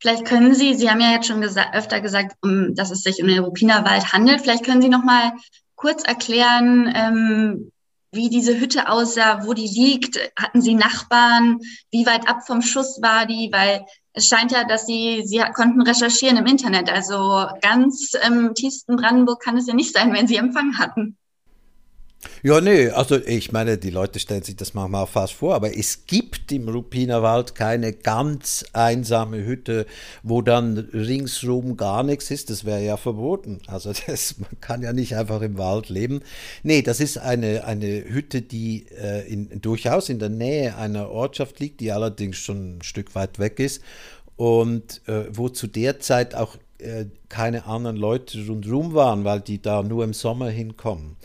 Vielleicht 0.00 0.26
können 0.26 0.54
Sie, 0.54 0.74
Sie 0.74 0.90
haben 0.90 1.00
ja 1.00 1.12
jetzt 1.12 1.28
schon 1.28 1.40
gesa 1.40 1.72
öfter 1.72 2.00
gesagt, 2.00 2.36
um, 2.42 2.74
dass 2.74 2.90
es 2.90 3.02
sich 3.02 3.22
um 3.22 3.28
den 3.28 3.42
Rupinerwald 3.42 4.12
handelt. 4.12 4.42
Vielleicht 4.42 4.64
können 4.64 4.82
Sie 4.82 4.90
noch 4.90 5.02
mal 5.02 5.32
kurz 5.76 6.04
erklären, 6.04 6.92
ähm, 6.94 7.70
wie 8.12 8.28
diese 8.28 8.58
Hütte 8.60 8.88
aussah, 8.88 9.46
wo 9.46 9.54
die 9.54 9.66
liegt. 9.66 10.18
Hatten 10.38 10.60
Sie 10.60 10.74
Nachbarn? 10.74 11.58
Wie 11.90 12.06
weit 12.06 12.28
ab 12.28 12.46
vom 12.46 12.62
Schuss 12.62 13.00
war 13.02 13.26
die? 13.26 13.48
Weil 13.52 13.84
es 14.12 14.28
scheint 14.28 14.52
ja, 14.52 14.64
dass 14.64 14.86
Sie, 14.86 15.22
Sie 15.24 15.42
konnten 15.54 15.82
recherchieren 15.82 16.36
im 16.36 16.46
Internet. 16.46 16.90
Also 16.90 17.46
ganz 17.60 18.12
im 18.26 18.54
tiefsten 18.54 18.96
Brandenburg 18.96 19.42
kann 19.42 19.56
es 19.56 19.66
ja 19.66 19.74
nicht 19.74 19.94
sein, 19.94 20.12
wenn 20.12 20.26
Sie 20.26 20.36
Empfang 20.36 20.78
hatten. 20.78 21.16
Ja, 22.42 22.60
nee, 22.60 22.88
also 22.90 23.16
ich 23.16 23.52
meine, 23.52 23.78
die 23.78 23.90
Leute 23.90 24.18
stellen 24.18 24.42
sich 24.42 24.56
das 24.56 24.74
manchmal 24.74 25.06
fast 25.06 25.32
vor, 25.32 25.54
aber 25.54 25.76
es 25.76 26.06
gibt 26.06 26.52
im 26.52 26.68
Ruppiner 26.68 27.22
Wald 27.22 27.54
keine 27.54 27.92
ganz 27.92 28.64
einsame 28.72 29.44
Hütte, 29.44 29.86
wo 30.22 30.42
dann 30.42 30.78
ringsrum 30.92 31.76
gar 31.76 32.02
nichts 32.02 32.30
ist. 32.30 32.50
Das 32.50 32.64
wäre 32.64 32.84
ja 32.84 32.96
verboten. 32.96 33.60
Also 33.66 33.92
das, 34.06 34.38
man 34.38 34.60
kann 34.60 34.82
ja 34.82 34.92
nicht 34.92 35.16
einfach 35.16 35.40
im 35.40 35.58
Wald 35.58 35.88
leben. 35.88 36.20
Nee, 36.62 36.82
das 36.82 37.00
ist 37.00 37.18
eine, 37.18 37.64
eine 37.64 37.86
Hütte, 37.86 38.42
die 38.42 38.86
äh, 39.00 39.26
in, 39.26 39.60
durchaus 39.60 40.08
in 40.08 40.18
der 40.18 40.28
Nähe 40.28 40.76
einer 40.76 41.10
Ortschaft 41.10 41.60
liegt, 41.60 41.80
die 41.80 41.92
allerdings 41.92 42.36
schon 42.36 42.78
ein 42.78 42.82
Stück 42.82 43.14
weit 43.14 43.38
weg 43.38 43.58
ist 43.58 43.82
und 44.36 45.00
äh, 45.06 45.24
wo 45.30 45.48
zu 45.48 45.66
der 45.66 46.00
Zeit 46.00 46.34
auch 46.34 46.56
äh, 46.78 47.06
keine 47.28 47.66
anderen 47.66 47.96
Leute 47.96 48.46
rundherum 48.46 48.94
waren, 48.94 49.24
weil 49.24 49.40
die 49.40 49.60
da 49.62 49.82
nur 49.82 50.04
im 50.04 50.12
Sommer 50.12 50.50
hinkommen. 50.50 51.16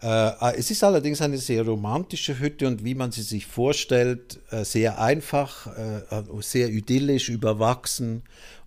Äh, 0.00 0.56
es 0.56 0.70
ist 0.70 0.84
allerdings 0.84 1.20
eine 1.20 1.38
sehr 1.38 1.64
romantische 1.64 2.38
Hütte 2.38 2.66
und 2.66 2.84
wie 2.84 2.94
man 2.94 3.10
sie 3.10 3.22
sich 3.22 3.46
vorstellt, 3.46 4.40
äh, 4.50 4.64
sehr 4.64 5.00
einfach, 5.00 5.66
äh, 5.76 6.02
sehr 6.40 6.68
idyllisch 6.70 7.28
überwachsen. 7.28 8.22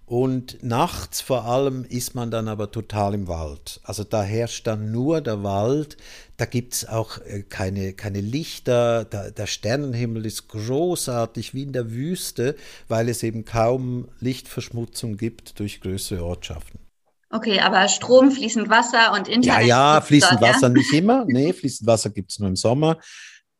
Und 0.06 0.62
nachts 0.62 1.22
vor 1.22 1.46
allem 1.46 1.86
ist 1.86 2.16
man 2.16 2.32
dann 2.32 2.50
aber 2.50 2.70
total 2.70 3.14
im 3.14 3.30
Wald. 3.30 3.80
Also 3.84 4.04
da 4.04 4.24
herrscht 4.24 4.68
dann 4.68 4.92
nur 4.92 5.22
der 5.22 5.42
Wald, 5.42 5.96
da 6.36 6.44
gibt 6.44 6.74
es 6.74 6.86
auch 6.86 7.20
keine, 7.48 7.94
keine 7.94 8.20
Lichter, 8.20 9.06
da, 9.06 9.30
der 9.30 9.48
Sternenhimmel 9.48 10.26
ist 10.26 10.50
großartig 10.50 11.54
wie 11.54 11.64
in 11.64 11.72
der 11.72 11.92
Wüste, 11.92 12.58
weil 12.90 13.08
es 13.08 13.24
eben 13.24 13.46
kaum 13.46 14.10
Lichtverschmutzung 14.20 15.16
gibt 15.16 15.60
durch 15.60 15.80
größere 15.80 16.26
Ortschaften. 16.26 16.91
Okay, 17.32 17.60
aber 17.60 17.88
Strom, 17.88 18.32
fließend 18.32 18.70
Wasser 18.70 19.14
und 19.14 19.28
Internet. 19.28 19.46
Ja, 19.46 19.94
ja, 19.96 20.02
fließend 20.02 20.42
Wasser 20.42 20.68
ja? 20.68 20.74
nicht 20.74 20.94
immer. 20.94 21.26
Nee, 21.32 21.54
fließend 21.54 21.88
Wasser 21.88 22.10
gibt 22.10 22.32
es 22.32 22.40
nur 22.40 22.50
im 22.50 22.56
Sommer. 22.56 22.98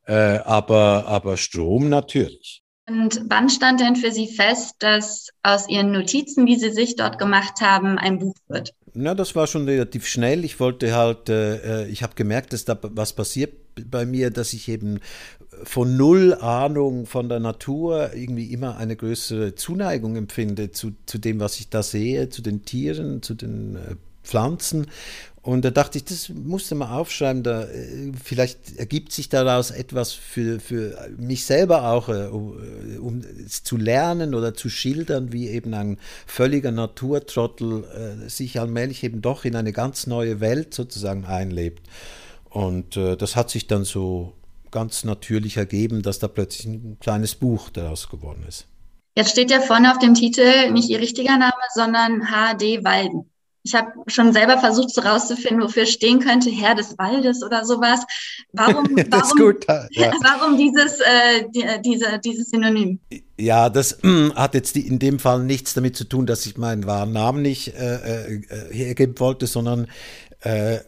Äh, 0.06 0.40
aber, 0.40 1.06
aber 1.08 1.38
Strom 1.38 1.90
natürlich. 1.90 2.64
Und 2.88 3.22
wann 3.30 3.50
stand 3.50 3.80
denn 3.80 3.96
für 3.96 4.12
Sie 4.12 4.28
fest, 4.28 4.76
dass 4.80 5.30
aus 5.44 5.70
Ihren 5.70 5.92
Notizen, 5.92 6.46
die 6.46 6.58
Sie 6.58 6.72
sich 6.72 6.96
dort 6.96 7.20
gemacht 7.20 7.62
haben, 7.62 7.98
ein 7.98 8.20
Buch 8.20 8.36
wird? 8.48 8.74
Na, 8.94 9.16
das 9.16 9.36
war 9.36 9.48
schon 9.48 9.66
relativ 9.66 10.08
schnell. 10.08 10.44
Ich 10.44 10.60
wollte 10.60 10.94
halt, 10.94 11.30
äh, 11.30 11.84
äh 11.84 11.88
ich 11.88 12.04
habe 12.04 12.16
gemerkt, 12.16 12.52
dass 12.52 12.66
da 12.66 12.78
was 12.82 13.14
passiert 13.14 13.54
bei 13.86 14.06
mir, 14.06 14.32
dass 14.32 14.52
ich 14.52 14.68
eben 14.68 15.00
von 15.64 15.98
null 15.98 16.34
Ahnung 16.36 17.06
von 17.06 17.30
der 17.30 17.40
Natur 17.40 18.14
irgendwie 18.14 18.46
immer 18.46 18.78
eine 18.78 18.96
größere 18.96 19.56
Zuneigung 19.56 20.16
empfinde 20.16 20.72
zu, 20.72 20.92
zu 21.06 21.18
dem, 21.18 21.40
was 21.40 21.60
ich 21.60 21.70
da 21.70 21.84
sehe, 21.84 22.30
zu 22.30 22.42
den 22.42 22.64
Tieren, 22.64 23.22
zu 23.22 23.34
den 23.34 23.76
äh, 23.76 23.96
Pflanzen. 24.24 24.88
Und 25.44 25.66
da 25.66 25.72
dachte 25.72 25.98
ich, 25.98 26.06
das 26.06 26.30
musste 26.30 26.76
man 26.76 26.90
aufschreiben, 26.90 27.42
da, 27.42 27.64
äh, 27.64 28.12
vielleicht 28.24 28.78
ergibt 28.78 29.12
sich 29.12 29.28
daraus 29.28 29.72
etwas 29.72 30.14
für, 30.14 30.60
für 30.60 31.10
mich 31.18 31.46
selber 31.46 31.92
auch, 31.92 32.10
äh, 32.10 32.28
um, 32.28 32.58
äh, 32.60 32.98
um 32.98 33.22
zu 33.48 33.76
lernen 33.76 34.36
oder 34.36 34.54
zu 34.54 34.70
schildern, 34.70 35.34
wie 35.34 35.50
eben 35.50 35.74
ein 35.74 35.98
völliger 36.28 36.72
Naturtrottel 36.72 37.84
äh, 37.84 38.30
sich 38.30 38.60
allmählich 38.60 39.04
eben 39.04 39.22
doch 39.22 39.44
in 39.44 39.56
eine 39.56 39.74
ganz 39.74 40.08
neue 40.08 40.40
Welt 40.40 40.74
sozusagen 40.74 41.26
einlebt. 41.26 41.88
Und 42.50 42.96
äh, 42.96 43.18
das 43.18 43.36
hat 43.36 43.50
sich 43.50 43.66
dann 43.66 43.84
so 43.84 44.34
ganz 44.72 45.04
natürlich 45.04 45.58
ergeben, 45.58 46.02
dass 46.02 46.20
da 46.20 46.28
plötzlich 46.28 46.66
ein 46.66 46.98
kleines 47.00 47.36
Buch 47.36 47.70
daraus 47.70 48.10
geworden 48.10 48.44
ist. 48.48 48.68
Jetzt 49.16 49.32
steht 49.32 49.52
ja 49.52 49.60
vorne 49.60 49.92
auf 49.92 50.00
dem 50.00 50.14
Titel 50.14 50.72
nicht 50.72 50.90
Ihr 50.90 51.00
richtiger 51.00 51.38
Name, 51.38 51.54
sondern 51.74 52.22
HD 52.22 52.84
Walden. 52.84 53.32
Ich 53.64 53.76
habe 53.76 53.92
schon 54.08 54.34
selber 54.34 54.58
versucht 54.58 54.90
so 54.90 55.02
rauszufinden, 55.02 55.62
wofür 55.62 55.86
stehen 55.86 56.20
könnte, 56.20 56.50
Herr 56.50 56.74
des 56.74 56.98
Waldes 56.98 57.44
oder 57.44 57.64
sowas. 57.64 58.00
Warum, 58.54 58.86
warum, 59.10 59.38
gut, 59.38 59.68
ja. 59.68 60.12
warum 60.24 60.58
dieses, 60.58 61.00
äh, 61.00 61.46
die, 61.54 61.64
diese, 61.84 62.20
dieses 62.20 62.50
Synonym? 62.50 63.00
Ja, 63.38 63.70
das 63.70 64.00
äh, 64.04 64.30
hat 64.36 64.56
jetzt 64.56 64.76
in 64.76 64.98
dem 64.98 65.20
Fall 65.20 65.44
nichts 65.44 65.76
damit 65.76 65.96
zu 65.96 66.06
tun, 66.06 66.26
dass 66.26 66.46
ich 66.46 66.58
meinen 66.58 66.88
wahren 66.88 67.12
Namen 67.12 67.44
nicht 67.44 67.76
äh, 67.76 68.36
äh 68.36 68.42
hergeben 68.72 69.20
wollte, 69.20 69.46
sondern 69.46 69.88
äh, 70.40 70.80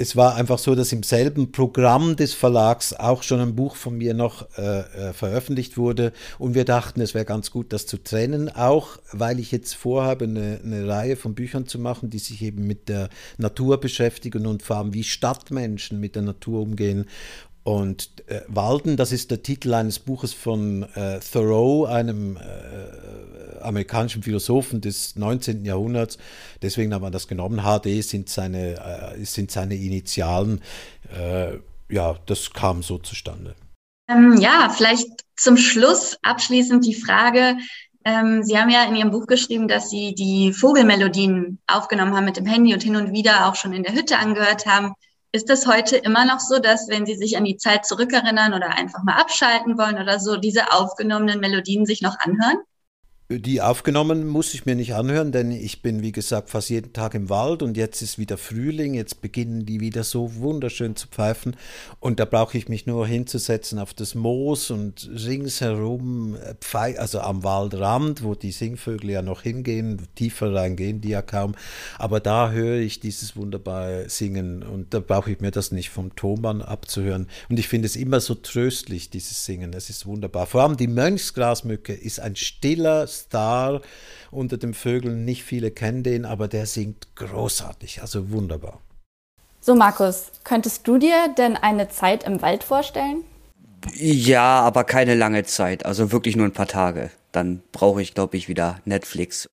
es 0.00 0.16
war 0.16 0.34
einfach 0.36 0.58
so, 0.58 0.74
dass 0.74 0.92
im 0.92 1.02
selben 1.02 1.52
Programm 1.52 2.16
des 2.16 2.32
Verlags 2.32 2.94
auch 2.94 3.22
schon 3.22 3.38
ein 3.38 3.54
Buch 3.54 3.76
von 3.76 3.98
mir 3.98 4.14
noch 4.14 4.48
äh, 4.56 4.80
äh, 4.80 5.12
veröffentlicht 5.12 5.76
wurde. 5.76 6.14
Und 6.38 6.54
wir 6.54 6.64
dachten, 6.64 7.02
es 7.02 7.12
wäre 7.12 7.26
ganz 7.26 7.50
gut, 7.50 7.74
das 7.74 7.84
zu 7.84 8.02
trennen, 8.02 8.48
auch 8.48 8.96
weil 9.12 9.38
ich 9.38 9.52
jetzt 9.52 9.74
vorhabe, 9.74 10.24
eine, 10.24 10.58
eine, 10.64 10.88
Reihe 10.88 11.16
von 11.16 11.34
Büchern 11.34 11.66
zu 11.66 11.78
machen, 11.78 12.08
die 12.08 12.18
sich 12.18 12.40
eben 12.40 12.66
mit 12.66 12.88
der 12.88 13.10
Natur 13.36 13.78
beschäftigen 13.78 14.46
und 14.46 14.62
vor 14.62 14.76
allem 14.76 14.94
wie 14.94 15.04
Stadtmenschen 15.04 16.00
mit 16.00 16.14
der 16.14 16.22
Natur 16.22 16.62
umgehen 16.62 17.04
und 17.62 18.10
äh, 18.26 18.40
Walden, 18.48 18.96
das 18.96 19.12
ist 19.12 19.30
der 19.30 19.42
Titel 19.42 19.74
eines 19.74 19.98
Buches 19.98 20.32
von 20.32 20.84
äh, 20.94 21.20
Thoreau, 21.20 21.84
einem 21.84 22.36
äh, 22.36 23.60
amerikanischen 23.62 24.22
Philosophen 24.22 24.80
des 24.80 25.16
19. 25.16 25.64
Jahrhunderts. 25.64 26.18
Deswegen 26.62 26.94
haben 26.94 27.02
wir 27.02 27.10
das 27.10 27.28
genommen. 27.28 27.62
HD 27.62 28.02
sind 28.02 28.28
seine, 28.28 29.14
äh, 29.16 29.24
sind 29.24 29.50
seine 29.50 29.74
Initialen. 29.74 30.62
Äh, 31.14 31.58
ja, 31.90 32.16
das 32.26 32.52
kam 32.52 32.82
so 32.82 32.98
zustande. 32.98 33.54
Ähm, 34.08 34.38
ja, 34.38 34.72
vielleicht 34.74 35.08
zum 35.36 35.56
Schluss 35.56 36.16
abschließend 36.22 36.84
die 36.84 36.94
Frage. 36.94 37.56
Ähm, 38.04 38.42
Sie 38.42 38.58
haben 38.58 38.70
ja 38.70 38.84
in 38.84 38.96
Ihrem 38.96 39.10
Buch 39.10 39.26
geschrieben, 39.26 39.68
dass 39.68 39.90
Sie 39.90 40.14
die 40.14 40.52
Vogelmelodien 40.52 41.58
aufgenommen 41.66 42.16
haben 42.16 42.24
mit 42.24 42.36
dem 42.36 42.46
Handy 42.46 42.72
und 42.72 42.82
hin 42.82 42.96
und 42.96 43.12
wieder 43.12 43.46
auch 43.46 43.54
schon 43.54 43.72
in 43.72 43.82
der 43.82 43.94
Hütte 43.94 44.18
angehört 44.18 44.66
haben. 44.66 44.94
Ist 45.32 45.50
es 45.50 45.66
heute 45.66 45.96
immer 45.96 46.24
noch 46.24 46.40
so, 46.40 46.58
dass 46.58 46.88
wenn 46.88 47.06
Sie 47.06 47.16
sich 47.16 47.36
an 47.36 47.44
die 47.44 47.56
Zeit 47.56 47.84
zurückerinnern 47.86 48.54
oder 48.54 48.70
einfach 48.70 49.02
mal 49.02 49.14
abschalten 49.20 49.78
wollen 49.78 50.00
oder 50.00 50.18
so, 50.20 50.36
diese 50.36 50.72
aufgenommenen 50.72 51.40
Melodien 51.40 51.86
sich 51.86 52.00
noch 52.00 52.18
anhören? 52.18 52.58
Die 53.32 53.62
aufgenommen 53.62 54.26
muss 54.26 54.54
ich 54.54 54.66
mir 54.66 54.74
nicht 54.74 54.96
anhören, 54.96 55.30
denn 55.30 55.52
ich 55.52 55.82
bin, 55.82 56.02
wie 56.02 56.10
gesagt, 56.10 56.50
fast 56.50 56.68
jeden 56.68 56.92
Tag 56.92 57.14
im 57.14 57.28
Wald 57.28 57.62
und 57.62 57.76
jetzt 57.76 58.02
ist 58.02 58.18
wieder 58.18 58.36
Frühling, 58.36 58.94
jetzt 58.94 59.20
beginnen 59.20 59.64
die 59.64 59.78
wieder 59.78 60.02
so 60.02 60.34
wunderschön 60.34 60.96
zu 60.96 61.06
pfeifen 61.06 61.54
und 62.00 62.18
da 62.18 62.24
brauche 62.24 62.58
ich 62.58 62.68
mich 62.68 62.88
nur 62.88 63.06
hinzusetzen 63.06 63.78
auf 63.78 63.94
das 63.94 64.16
Moos 64.16 64.72
und 64.72 65.08
ringsherum, 65.14 66.34
äh, 66.34 66.96
also 66.96 67.20
am 67.20 67.44
Waldrand, 67.44 68.24
wo 68.24 68.34
die 68.34 68.50
Singvögel 68.50 69.10
ja 69.10 69.22
noch 69.22 69.42
hingehen, 69.42 70.08
tiefer 70.16 70.52
reingehen 70.52 71.00
die 71.00 71.10
ja 71.10 71.22
kaum, 71.22 71.54
aber 71.98 72.18
da 72.18 72.50
höre 72.50 72.78
ich 72.78 72.98
dieses 72.98 73.36
wunderbare 73.36 74.08
Singen 74.08 74.64
und 74.64 74.92
da 74.92 74.98
brauche 74.98 75.30
ich 75.30 75.38
mir 75.38 75.52
das 75.52 75.70
nicht 75.70 75.90
vom 75.90 76.16
Tonmann 76.16 76.62
abzuhören 76.62 77.28
und 77.48 77.60
ich 77.60 77.68
finde 77.68 77.86
es 77.86 77.94
immer 77.94 78.18
so 78.18 78.34
tröstlich, 78.34 79.08
dieses 79.08 79.44
Singen, 79.44 79.72
es 79.72 79.88
ist 79.88 80.04
wunderbar. 80.04 80.48
Vor 80.48 80.62
allem 80.62 80.76
die 80.76 80.88
Mönchsgrasmücke 80.88 81.92
ist 81.92 82.18
ein 82.18 82.34
stiller, 82.34 83.06
Star 83.20 83.80
unter 84.30 84.56
den 84.56 84.74
Vögeln. 84.74 85.24
Nicht 85.24 85.44
viele 85.44 85.70
kennen 85.70 86.02
den, 86.02 86.24
aber 86.24 86.48
der 86.48 86.66
singt 86.66 87.14
großartig, 87.16 88.02
also 88.02 88.30
wunderbar. 88.30 88.80
So, 89.60 89.74
Markus, 89.74 90.32
könntest 90.42 90.88
du 90.88 90.98
dir 90.98 91.34
denn 91.36 91.56
eine 91.56 91.88
Zeit 91.88 92.24
im 92.24 92.40
Wald 92.40 92.64
vorstellen? 92.64 93.24
Ja, 93.94 94.60
aber 94.60 94.84
keine 94.84 95.14
lange 95.14 95.44
Zeit, 95.44 95.86
also 95.86 96.12
wirklich 96.12 96.36
nur 96.36 96.46
ein 96.46 96.52
paar 96.52 96.66
Tage. 96.66 97.10
Dann 97.32 97.62
brauche 97.72 98.02
ich, 98.02 98.14
glaube 98.14 98.36
ich, 98.36 98.48
wieder 98.48 98.80
Netflix. 98.84 99.48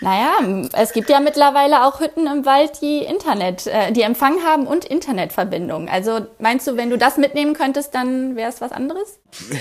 Naja, 0.00 0.32
es 0.72 0.92
gibt 0.92 1.08
ja 1.10 1.20
mittlerweile 1.20 1.84
auch 1.84 2.00
Hütten 2.00 2.26
im 2.26 2.44
Wald, 2.44 2.82
die 2.82 2.98
Internet, 2.98 3.68
äh, 3.68 3.92
die 3.92 4.02
Empfang 4.02 4.42
haben 4.42 4.66
und 4.66 4.84
Internetverbindung. 4.84 5.88
Also 5.88 6.26
meinst 6.40 6.66
du, 6.66 6.76
wenn 6.76 6.90
du 6.90 6.98
das 6.98 7.18
mitnehmen 7.18 7.54
könntest, 7.54 7.94
dann 7.94 8.34
wäre 8.34 8.48
es 8.48 8.60
was 8.60 8.72
anderes? 8.72 9.20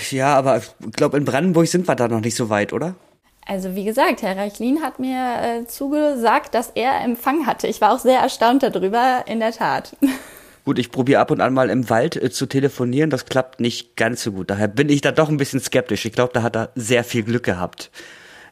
Ja, 0.09 0.35
aber 0.35 0.57
ich 0.57 0.93
glaube, 0.93 1.17
in 1.17 1.25
Brandenburg 1.25 1.67
sind 1.67 1.87
wir 1.87 1.95
da 1.95 2.07
noch 2.07 2.21
nicht 2.21 2.35
so 2.35 2.49
weit, 2.49 2.73
oder? 2.73 2.95
Also 3.45 3.75
wie 3.75 3.83
gesagt, 3.83 4.21
Herr 4.21 4.37
Reichlin 4.37 4.81
hat 4.81 4.99
mir 4.99 5.61
äh, 5.63 5.67
zugesagt, 5.67 6.53
dass 6.53 6.71
er 6.75 7.01
Empfang 7.01 7.45
hatte. 7.47 7.67
Ich 7.67 7.81
war 7.81 7.93
auch 7.93 7.99
sehr 7.99 8.19
erstaunt 8.19 8.63
darüber, 8.63 9.23
in 9.27 9.39
der 9.39 9.51
Tat. 9.51 9.95
Gut, 10.63 10.77
ich 10.77 10.91
probiere 10.91 11.19
ab 11.19 11.31
und 11.31 11.41
an 11.41 11.53
mal 11.53 11.71
im 11.71 11.89
Wald 11.89 12.15
äh, 12.15 12.29
zu 12.29 12.45
telefonieren, 12.45 13.09
das 13.09 13.25
klappt 13.25 13.59
nicht 13.59 13.95
ganz 13.95 14.21
so 14.21 14.31
gut. 14.31 14.51
Daher 14.51 14.67
bin 14.67 14.89
ich 14.89 15.01
da 15.01 15.11
doch 15.11 15.27
ein 15.27 15.37
bisschen 15.37 15.59
skeptisch. 15.59 16.05
Ich 16.05 16.13
glaube, 16.13 16.33
da 16.33 16.43
hat 16.43 16.55
er 16.55 16.69
sehr 16.75 17.03
viel 17.03 17.23
Glück 17.23 17.43
gehabt. 17.43 17.89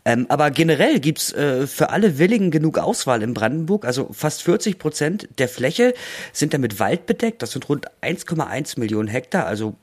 Ähm, 0.06 0.26
aber 0.30 0.50
generell 0.50 1.00
gibt's 1.00 1.32
äh, 1.34 1.68
für 1.68 1.92
alle 1.92 2.18
Willigen 2.18 2.50
genug 2.50 2.80
Auswahl 2.80 3.22
in 3.22 3.36
Brandenburg. 3.36 3.86
Also 3.86 4.10
fast 4.12 4.42
40 4.42 4.80
Prozent 4.80 5.30
der 5.38 5.48
Fläche 5.48 5.94
sind 6.34 6.56
damit 6.56 6.80
Wald 6.80 7.06
bedeckt. 7.06 7.44
Das 7.44 7.52
sind 7.52 7.70
rund 7.70 7.86
1,1 8.02 8.80
Millionen 8.80 9.08
Hektar, 9.08 9.46
also 9.46 9.76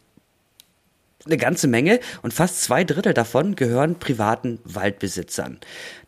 eine 1.27 1.37
ganze 1.37 1.69
Menge 1.69 2.01
und 2.23 2.35
fast 2.35 2.63
zwei 2.63 2.85
Drittel 2.85 3.15
davon 3.15 3.57
gehören 3.57 3.99
privaten 3.99 4.59
Waldbesitzern. 4.65 5.59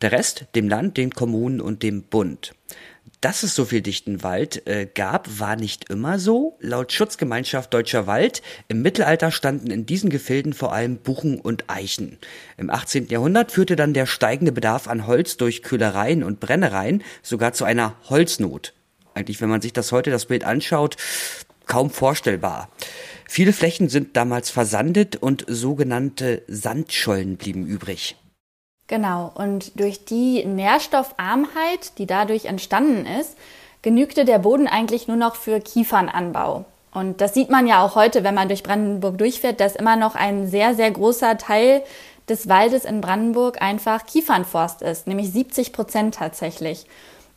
Der 0.01 0.13
Rest 0.13 0.47
dem 0.55 0.69
Land, 0.69 0.97
den 0.97 1.11
Kommunen 1.11 1.61
und 1.61 1.83
dem 1.83 2.03
Bund. 2.03 2.53
Dass 3.21 3.43
es 3.43 3.57
so 3.57 3.65
viel 3.65 3.81
dichten 3.81 4.23
Wald 4.23 4.69
äh, 4.69 4.87
gab, 4.87 5.41
war 5.41 5.57
nicht 5.57 5.91
immer 5.91 6.21
so. 6.21 6.57
Laut 6.61 6.93
Schutzgemeinschaft 6.93 7.75
Deutscher 7.75 8.07
Wald 8.07 8.43
im 8.69 8.81
Mittelalter 8.81 9.33
standen 9.33 9.73
in 9.73 9.87
diesen 9.87 10.09
Gefilden 10.09 10.53
vor 10.53 10.73
allem 10.73 10.99
Buchen 10.99 11.41
und 11.41 11.65
Eichen. 11.69 12.19
Im 12.57 12.71
18. 12.71 13.09
Jahrhundert 13.09 13.51
führte 13.51 13.75
dann 13.75 13.93
der 13.93 14.07
steigende 14.07 14.53
Bedarf 14.53 14.87
an 14.87 15.09
Holz 15.09 15.37
durch 15.37 15.65
Köhlereien 15.65 16.23
und 16.23 16.39
Brennereien 16.39 17.03
sogar 17.23 17.53
zu 17.53 17.65
einer 17.65 17.97
Holznot. 18.09 18.73
Eigentlich, 19.15 19.41
wenn 19.41 19.49
man 19.49 19.63
sich 19.63 19.73
das 19.73 19.91
heute 19.91 20.13
das 20.13 20.27
Bild 20.27 20.45
anschaut, 20.45 20.97
kaum 21.67 21.91
vorstellbar. 21.91 22.71
Viele 23.31 23.53
Flächen 23.53 23.91
sind 23.91 24.17
damals 24.17 24.49
versandet 24.49 25.17
und 25.17 25.45
sogenannte 25.47 26.43
Sandschollen 26.49 27.37
blieben 27.37 27.67
übrig. 27.67 28.17
Genau, 28.87 29.31
und 29.35 29.79
durch 29.79 30.07
die 30.07 30.47
Nährstoffarmheit, 30.47 31.99
die 31.99 32.07
dadurch 32.07 32.47
entstanden 32.47 33.05
ist, 33.21 33.37
genügte 33.83 34.25
der 34.25 34.39
Boden 34.39 34.67
eigentlich 34.67 35.09
nur 35.09 35.19
noch 35.19 35.37
für 35.37 35.61
Kiefernanbau. 35.61 36.65
Und 36.95 37.21
das 37.21 37.35
sieht 37.35 37.51
man 37.51 37.67
ja 37.67 37.85
auch 37.85 37.97
heute, 37.97 38.25
wenn 38.25 38.35
man 38.35 38.49
durch 38.49 38.63
Brandenburg 38.63 39.19
durchfährt, 39.19 39.61
dass 39.61 39.77
immer 39.77 39.97
noch 39.97 40.15
ein 40.15 40.49
sehr, 40.49 40.75
sehr 40.75 40.91
großer 40.91 41.37
Teil 41.37 41.83
des 42.31 42.49
Waldes 42.49 42.87
in 42.87 43.03
Brandenburg 43.03 43.61
einfach 43.61 44.07
Kiefernforst 44.07 44.81
ist, 44.81 45.07
nämlich 45.07 45.31
70 45.31 45.75
Prozent 45.75 46.15
tatsächlich. 46.15 46.87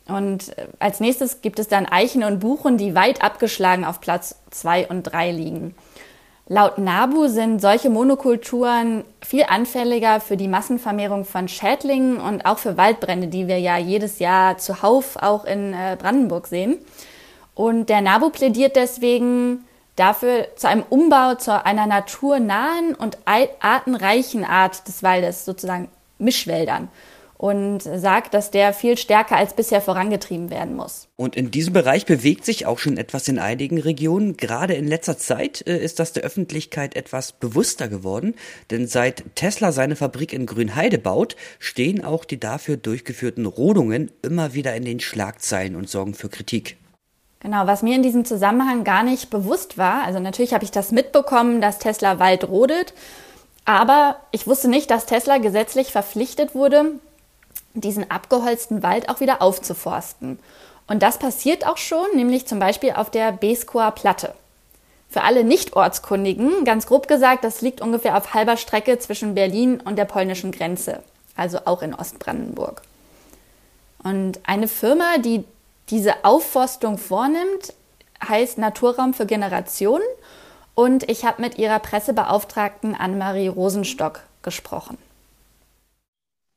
Und 0.08 0.56
äh, 0.58 0.66
als 0.78 1.00
nächstes 1.00 1.42
gibt 1.42 1.58
es 1.58 1.68
dann 1.68 1.86
Eichen 1.86 2.24
und 2.24 2.40
Buchen, 2.40 2.76
die 2.76 2.94
weit 2.94 3.22
abgeschlagen 3.22 3.84
auf 3.84 4.00
Platz 4.00 4.36
zwei 4.50 4.86
und 4.86 5.04
drei 5.04 5.30
liegen. 5.30 5.74
Laut 6.48 6.76
NABU 6.76 7.28
sind 7.28 7.60
solche 7.60 7.88
Monokulturen 7.88 9.04
viel 9.22 9.44
anfälliger 9.48 10.20
für 10.20 10.36
die 10.36 10.48
Massenvermehrung 10.48 11.24
von 11.24 11.48
Schädlingen 11.48 12.18
und 12.18 12.44
auch 12.44 12.58
für 12.58 12.76
Waldbrände, 12.76 13.28
die 13.28 13.46
wir 13.46 13.58
ja 13.58 13.78
jedes 13.78 14.18
Jahr 14.18 14.58
zuhauf 14.58 15.16
auch 15.16 15.44
in 15.44 15.72
äh, 15.72 15.96
Brandenburg 15.98 16.48
sehen. 16.48 16.78
Und 17.54 17.88
der 17.88 18.00
NABU 18.00 18.30
plädiert 18.30 18.76
deswegen 18.76 19.64
dafür 19.94 20.48
zu 20.56 20.68
einem 20.68 20.84
Umbau 20.88 21.36
zu 21.36 21.64
einer 21.64 21.86
naturnahen 21.86 22.94
und 22.96 23.18
artenreichen 23.26 24.44
Art 24.44 24.88
des 24.88 25.02
Waldes, 25.02 25.44
sozusagen 25.44 25.88
Mischwäldern 26.18 26.88
und 27.42 27.80
sagt, 27.80 28.34
dass 28.34 28.52
der 28.52 28.72
viel 28.72 28.96
stärker 28.96 29.34
als 29.34 29.54
bisher 29.54 29.80
vorangetrieben 29.80 30.48
werden 30.48 30.76
muss. 30.76 31.08
Und 31.16 31.34
in 31.34 31.50
diesem 31.50 31.72
Bereich 31.72 32.06
bewegt 32.06 32.44
sich 32.44 32.66
auch 32.66 32.78
schon 32.78 32.96
etwas 32.96 33.26
in 33.26 33.40
einigen 33.40 33.80
Regionen. 33.80 34.36
Gerade 34.36 34.74
in 34.74 34.86
letzter 34.86 35.18
Zeit 35.18 35.66
äh, 35.66 35.76
ist 35.76 35.98
das 35.98 36.12
der 36.12 36.22
Öffentlichkeit 36.22 36.94
etwas 36.94 37.32
bewusster 37.32 37.88
geworden, 37.88 38.36
denn 38.70 38.86
seit 38.86 39.24
Tesla 39.34 39.72
seine 39.72 39.96
Fabrik 39.96 40.32
in 40.32 40.46
Grünheide 40.46 40.98
baut, 40.98 41.34
stehen 41.58 42.04
auch 42.04 42.24
die 42.24 42.38
dafür 42.38 42.76
durchgeführten 42.76 43.46
Rodungen 43.46 44.12
immer 44.22 44.54
wieder 44.54 44.76
in 44.76 44.84
den 44.84 45.00
Schlagzeilen 45.00 45.74
und 45.74 45.88
sorgen 45.90 46.14
für 46.14 46.28
Kritik. 46.28 46.76
Genau, 47.40 47.66
was 47.66 47.82
mir 47.82 47.96
in 47.96 48.04
diesem 48.04 48.24
Zusammenhang 48.24 48.84
gar 48.84 49.02
nicht 49.02 49.30
bewusst 49.30 49.76
war, 49.76 50.04
also 50.04 50.20
natürlich 50.20 50.54
habe 50.54 50.62
ich 50.62 50.70
das 50.70 50.92
mitbekommen, 50.92 51.60
dass 51.60 51.80
Tesla 51.80 52.20
Wald 52.20 52.48
rodet, 52.48 52.94
aber 53.64 54.18
ich 54.30 54.46
wusste 54.46 54.68
nicht, 54.68 54.92
dass 54.92 55.06
Tesla 55.06 55.38
gesetzlich 55.38 55.90
verpflichtet 55.90 56.54
wurde, 56.54 57.00
diesen 57.74 58.10
abgeholzten 58.10 58.82
Wald 58.82 59.08
auch 59.08 59.20
wieder 59.20 59.42
aufzuforsten. 59.42 60.38
Und 60.86 61.02
das 61.02 61.18
passiert 61.18 61.66
auch 61.66 61.76
schon, 61.76 62.06
nämlich 62.14 62.46
zum 62.46 62.58
Beispiel 62.58 62.92
auf 62.92 63.10
der 63.10 63.32
Beskoer 63.32 63.92
Platte. 63.92 64.34
Für 65.08 65.22
alle 65.22 65.44
Nicht-Ortskundigen, 65.44 66.64
ganz 66.64 66.86
grob 66.86 67.06
gesagt, 67.06 67.44
das 67.44 67.60
liegt 67.60 67.80
ungefähr 67.80 68.16
auf 68.16 68.34
halber 68.34 68.56
Strecke 68.56 68.98
zwischen 68.98 69.34
Berlin 69.34 69.80
und 69.80 69.96
der 69.96 70.06
polnischen 70.06 70.52
Grenze, 70.52 71.02
also 71.36 71.58
auch 71.66 71.82
in 71.82 71.94
Ostbrandenburg. 71.94 72.82
Und 74.02 74.40
eine 74.44 74.68
Firma, 74.68 75.18
die 75.18 75.44
diese 75.90 76.24
Aufforstung 76.24 76.98
vornimmt, 76.98 77.74
heißt 78.26 78.58
Naturraum 78.58 79.14
für 79.14 79.26
Generationen. 79.26 80.04
Und 80.74 81.08
ich 81.10 81.24
habe 81.24 81.42
mit 81.42 81.58
ihrer 81.58 81.78
Pressebeauftragten 81.78 82.94
Annemarie 82.94 83.48
Rosenstock 83.48 84.20
gesprochen. 84.42 84.96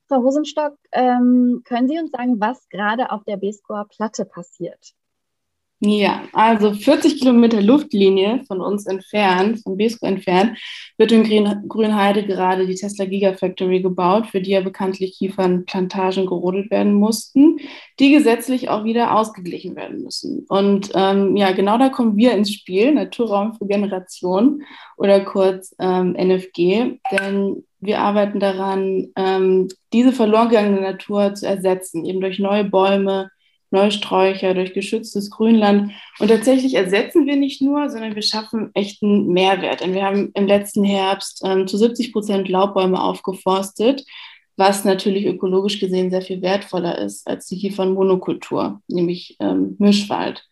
Frau 0.08 0.18
Rosenstock, 0.20 0.78
ähm, 0.92 1.62
können 1.66 1.88
Sie 1.88 2.00
uns 2.00 2.12
sagen, 2.12 2.40
was 2.40 2.68
gerade 2.70 3.12
auf 3.12 3.24
der 3.24 3.38
B-Score 3.38 3.86
Platte 3.88 4.26
passiert? 4.26 4.96
Ja, 5.82 6.24
also 6.32 6.72
40 6.74 7.20
Kilometer 7.20 7.62
Luftlinie 7.62 8.44
von 8.48 8.62
uns 8.62 8.86
entfernt, 8.86 9.62
von 9.62 9.76
Besko 9.76 10.06
entfernt, 10.06 10.58
wird 10.98 11.12
in 11.12 11.24
Grünheide 11.68 12.26
gerade 12.26 12.66
die 12.66 12.76
Tesla 12.76 13.04
Gigafactory 13.04 13.82
gebaut, 13.82 14.28
für 14.28 14.42
die 14.42 14.52
ja 14.52 14.62
bekanntlich 14.62 15.18
Kiefernplantagen 15.18 16.28
gerodet 16.28 16.72
werden 16.72 16.94
mussten, 16.94 17.60
die 18.00 18.12
gesetzlich 18.12 18.70
auch 18.70 18.86
wieder 18.86 19.16
ausgeglichen 19.16 19.76
werden 19.76 20.02
müssen. 20.02 20.46
Und 20.48 20.92
ähm, 20.96 21.36
ja, 21.36 21.52
genau 21.52 21.78
da 21.78 21.90
kommen 21.90 22.16
wir 22.16 22.32
ins 22.32 22.54
Spiel, 22.54 22.94
Naturraum 22.94 23.54
für 23.56 23.68
Generationen 23.68 24.64
oder 24.96 25.20
kurz 25.20 25.76
ähm, 25.78 26.16
NFG, 26.16 27.00
denn 27.12 27.64
wir 27.82 28.00
arbeiten 28.00 28.40
daran, 28.40 29.10
ähm, 29.18 29.68
diese 29.92 30.14
verloren 30.14 30.50
gegangene 30.50 30.82
Natur 30.82 31.36
zu 31.36 31.46
ersetzen, 31.46 32.06
eben 32.06 32.22
durch 32.22 32.40
neue 32.40 32.64
Bäume, 32.64 33.30
Neusträucher, 33.76 34.54
durch 34.54 34.74
geschütztes 34.74 35.30
Grünland. 35.30 35.92
Und 36.20 36.30
tatsächlich 36.30 36.74
ersetzen 36.74 37.26
wir 37.26 37.36
nicht 37.36 37.62
nur, 37.62 37.90
sondern 37.90 38.16
wir 38.16 38.22
schaffen 38.22 38.72
echten 38.74 39.28
Mehrwert. 39.28 39.82
Denn 39.82 39.94
wir 39.94 40.04
haben 40.04 40.32
im 40.34 40.48
letzten 40.48 40.84
Herbst 40.84 41.44
ähm, 41.46 41.68
zu 41.68 41.78
70 41.78 42.14
Prozent 42.14 42.50
Laubbäume 42.50 43.02
aufgeforstet, 43.02 44.04
was 44.58 44.86
natürlich 44.86 45.26
ökologisch 45.26 45.80
gesehen 45.80 46.10
sehr 46.10 46.22
viel 46.22 46.42
wertvoller 46.42 46.98
ist 46.98 47.28
als 47.28 47.48
die 47.48 47.60
Kiefernmonokultur, 47.60 48.82
nämlich 48.88 49.36
ähm, 49.40 49.76
Mischwald. 49.78 50.44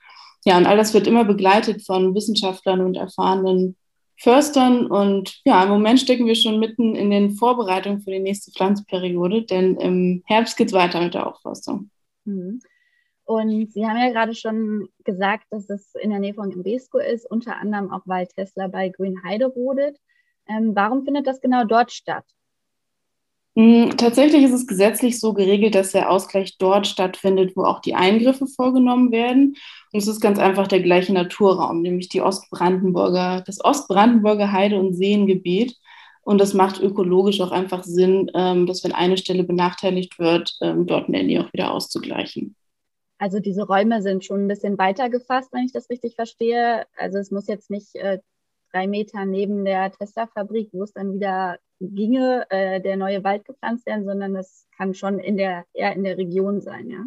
Ja, 0.46 0.58
und 0.58 0.66
all 0.66 0.78
das 0.78 0.94
wird 0.94 1.08
immer 1.08 1.24
begleitet 1.24 1.86
von 1.86 2.14
Wissenschaftlern 2.14 2.82
und 2.82 2.98
erfahrenen 2.98 3.78
Förstern. 4.18 4.88
Und 4.88 5.42
ja, 5.46 5.64
im 5.64 5.70
Moment 5.70 6.00
stecken 6.00 6.26
wir 6.26 6.36
schon 6.36 6.60
mitten 6.60 6.96
in 6.96 7.10
den 7.10 7.32
Vorbereitungen 7.32 8.02
für 8.02 8.12
die 8.12 8.20
nächste 8.20 8.52
Pflanzperiode, 8.52 9.44
denn 9.44 9.78
im 9.78 10.24
Herbst 10.26 10.58
geht 10.58 10.68
es 10.68 10.74
weiter 10.74 11.02
mit 11.02 11.14
der 11.14 11.28
Aufforstung. 11.28 11.90
Mhm. 12.26 12.60
Und 13.26 13.72
Sie 13.72 13.86
haben 13.86 13.98
ja 13.98 14.12
gerade 14.12 14.36
schon 14.36 14.90
gesagt, 15.06 15.46
dass 15.50 15.70
es 15.70 15.96
in 15.96 16.10
der 16.10 16.20
Nähe 16.20 16.34
von 16.34 16.52
Imbesko 16.52 17.00
ist, 17.00 17.30
unter 17.30 17.58
anderem 17.58 17.92
auch 17.92 18.02
weil 18.06 18.28
Tesla 18.28 18.68
bei 18.68 18.90
Grünheide 18.90 19.46
rodet. 19.46 19.98
Ähm, 20.48 20.76
warum 20.76 21.06
findet 21.06 21.26
das 21.26 21.40
genau 21.40 21.64
dort 21.64 21.92
statt? 21.92 22.26
Hm, 23.56 23.96
tatsächlich 23.98 24.44
ist 24.44 24.52
es 24.52 24.66
gesetzlich 24.66 25.20
so 25.20 25.34
geregelt, 25.34 25.76
dass 25.76 25.92
der 25.92 26.10
Ausgleich 26.10 26.58
dort 26.58 26.88
stattfindet, 26.88 27.56
wo 27.56 27.64
auch 27.66 27.82
die 27.82 27.94
Eingriffe 27.94 28.48
vorgenommen 28.48 29.12
werden. 29.12 29.56
Und 29.92 30.00
es 30.00 30.08
ist 30.08 30.22
ganz 30.22 30.40
einfach 30.40 30.68
der 30.68 30.82
gleiche 30.82 31.14
Naturraum, 31.14 31.82
nämlich 31.82 32.10
die 32.10 32.22
Ostbrandenburger, 32.22 33.44
das 33.46 33.64
Ostbrandenburger 33.64 34.52
Heide- 34.52 34.80
und 34.80 34.96
Seengebiet. 34.96 35.78
Und 36.24 36.40
das 36.42 36.54
macht 36.54 36.80
ökologisch 36.82 37.42
auch 37.42 37.52
einfach 37.52 37.84
Sinn, 37.84 38.32
ähm, 38.34 38.66
dass 38.66 38.84
wenn 38.84 38.94
eine 38.94 39.18
Stelle 39.18 39.44
benachteiligt 39.44 40.18
wird, 40.20 40.56
ähm, 40.62 40.88
dort 40.88 41.08
in 41.08 41.14
der 41.14 41.24
Nähe 41.24 41.46
auch 41.46 41.54
wieder 41.54 41.72
auszugleichen. 41.72 42.56
Also 43.24 43.40
diese 43.40 43.64
Räume 43.64 44.02
sind 44.02 44.26
schon 44.26 44.44
ein 44.44 44.48
bisschen 44.50 44.78
weiter 44.78 45.10
gefasst, 45.10 45.48
wenn 45.54 45.64
ich 45.64 45.72
das 45.72 45.90
richtig 45.90 46.16
verstehe. 46.16 46.86
Also 46.98 47.20
es 47.20 47.32
muss 47.32 47.48
jetzt 47.48 47.70
nicht 47.70 47.96
äh, 47.96 48.20
drei 48.74 48.86
Meter 48.86 49.24
neben 49.24 49.64
der 49.64 49.94
Tesla-Fabrik, 49.94 50.72
wo 50.74 50.84
es 50.84 50.92
dann 50.92 51.14
wieder 51.14 51.58
ginge, 51.80 52.46
äh, 52.50 52.82
der 52.82 52.98
neue 52.98 53.24
Wald 53.24 53.46
gepflanzt 53.46 53.86
werden, 53.86 54.04
sondern 54.04 54.34
das 54.34 54.68
kann 54.76 54.94
schon 54.94 55.20
in 55.20 55.38
der, 55.38 55.64
eher 55.74 55.96
in 55.96 56.04
der 56.04 56.18
Region 56.18 56.60
sein, 56.60 56.90
ja. 56.90 57.06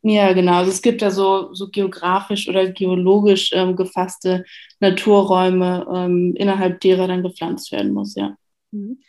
Ja, 0.00 0.32
genau. 0.32 0.54
Also 0.54 0.70
es 0.70 0.80
gibt 0.80 1.02
da 1.02 1.10
so, 1.10 1.52
so 1.52 1.68
geografisch 1.68 2.48
oder 2.48 2.70
geologisch 2.70 3.50
ähm, 3.52 3.76
gefasste 3.76 4.46
Naturräume, 4.80 5.86
ähm, 5.94 6.34
innerhalb 6.34 6.80
derer 6.80 7.08
dann 7.08 7.22
gepflanzt 7.22 7.72
werden 7.72 7.92
muss, 7.92 8.14
ja. 8.14 8.34
Mhm. 8.70 9.02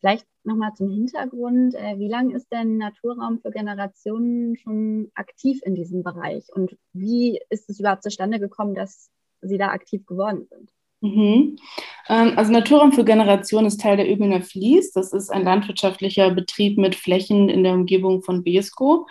Vielleicht 0.00 0.24
nochmal 0.46 0.72
zum 0.74 0.90
Hintergrund. 0.90 1.74
Äh, 1.74 1.98
wie 1.98 2.08
lange 2.08 2.34
ist 2.34 2.50
denn 2.52 2.78
Naturraum 2.78 3.40
für 3.40 3.50
Generationen 3.50 4.56
schon 4.56 5.10
aktiv 5.14 5.60
in 5.64 5.74
diesem 5.74 6.02
Bereich? 6.02 6.44
Und 6.54 6.76
wie 6.92 7.40
ist 7.50 7.68
es 7.68 7.80
überhaupt 7.80 8.02
zustande 8.02 8.38
gekommen, 8.38 8.74
dass 8.74 9.10
Sie 9.42 9.58
da 9.58 9.68
aktiv 9.68 10.06
geworden 10.06 10.46
sind? 10.50 10.70
Mhm. 11.00 11.56
Ähm, 12.08 12.32
also 12.36 12.52
Naturraum 12.52 12.92
für 12.92 13.04
Generationen 13.04 13.66
ist 13.66 13.80
Teil 13.80 13.96
der 13.96 14.10
Übinger 14.10 14.40
Fließ. 14.40 14.92
Das 14.92 15.12
ist 15.12 15.30
ein 15.30 15.44
landwirtschaftlicher 15.44 16.30
Betrieb 16.30 16.78
mit 16.78 16.94
Flächen 16.94 17.48
in 17.48 17.64
der 17.64 17.74
Umgebung 17.74 18.22
von 18.22 18.42
Besko. 18.42 19.06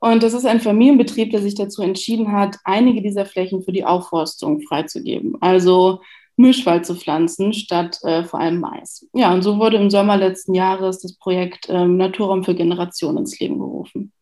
Und 0.00 0.22
das 0.22 0.34
ist 0.34 0.46
ein 0.46 0.60
Familienbetrieb, 0.60 1.30
der 1.30 1.40
sich 1.40 1.54
dazu 1.54 1.82
entschieden 1.82 2.32
hat, 2.32 2.56
einige 2.64 3.02
dieser 3.02 3.26
Flächen 3.26 3.62
für 3.62 3.72
die 3.72 3.84
Aufforstung 3.84 4.60
freizugeben. 4.60 5.36
Also 5.40 6.00
Mischwald 6.36 6.84
zu 6.84 6.94
pflanzen, 6.94 7.52
statt 7.52 7.98
äh, 8.02 8.24
vor 8.24 8.40
allem 8.40 8.60
Mais. 8.60 9.08
Ja, 9.14 9.32
und 9.32 9.42
so 9.42 9.58
wurde 9.58 9.78
im 9.78 9.90
Sommer 9.90 10.16
letzten 10.16 10.54
Jahres 10.54 11.00
das 11.00 11.16
Projekt 11.16 11.66
ähm, 11.68 11.96
Naturraum 11.96 12.44
für 12.44 12.54
Generationen 12.54 13.18
ins 13.18 13.38
Leben 13.40 13.58
gerufen. 13.58 14.12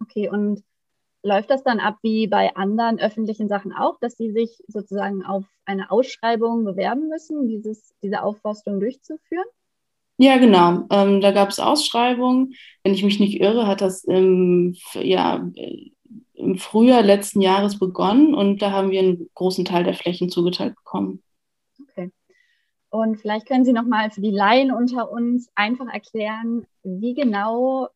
Okay, 0.00 0.28
und 0.28 0.62
läuft 1.22 1.50
das 1.50 1.62
dann 1.62 1.80
ab 1.80 1.98
wie 2.02 2.26
bei 2.26 2.54
anderen 2.56 2.98
öffentlichen 2.98 3.48
Sachen 3.48 3.72
auch, 3.72 3.98
dass 4.00 4.16
sie 4.16 4.30
sich 4.32 4.62
sozusagen 4.66 5.24
auf 5.24 5.44
eine 5.64 5.90
Ausschreibung 5.90 6.64
bewerben 6.64 7.08
müssen, 7.08 7.48
dieses, 7.48 7.94
diese 8.02 8.22
Aufforstung 8.22 8.80
durchzuführen? 8.80 9.46
Ja, 10.18 10.36
genau. 10.36 10.86
Ähm, 10.90 11.20
da 11.20 11.30
gab 11.30 11.48
es 11.48 11.58
Ausschreibungen. 11.58 12.54
Wenn 12.84 12.94
ich 12.94 13.02
mich 13.02 13.18
nicht 13.18 13.40
irre, 13.40 13.66
hat 13.66 13.80
das 13.80 14.04
im, 14.04 14.76
ja, 14.94 15.48
im 16.42 16.58
Frühjahr 16.58 17.02
letzten 17.02 17.40
Jahres 17.40 17.78
begonnen 17.78 18.34
und 18.34 18.60
da 18.60 18.72
haben 18.72 18.90
wir 18.90 19.00
einen 19.00 19.30
großen 19.34 19.64
Teil 19.64 19.84
der 19.84 19.94
Flächen 19.94 20.28
zugeteilt 20.28 20.74
bekommen. 20.74 21.22
Okay. 21.80 22.10
Und 22.90 23.16
vielleicht 23.20 23.46
können 23.46 23.64
Sie 23.64 23.72
noch 23.72 23.86
mal 23.86 24.10
für 24.10 24.20
die 24.20 24.30
Laien 24.30 24.72
unter 24.72 25.10
uns 25.10 25.48
einfach 25.54 25.86
erklären, 25.86 26.66
wie 26.82 27.14
genau 27.14 27.88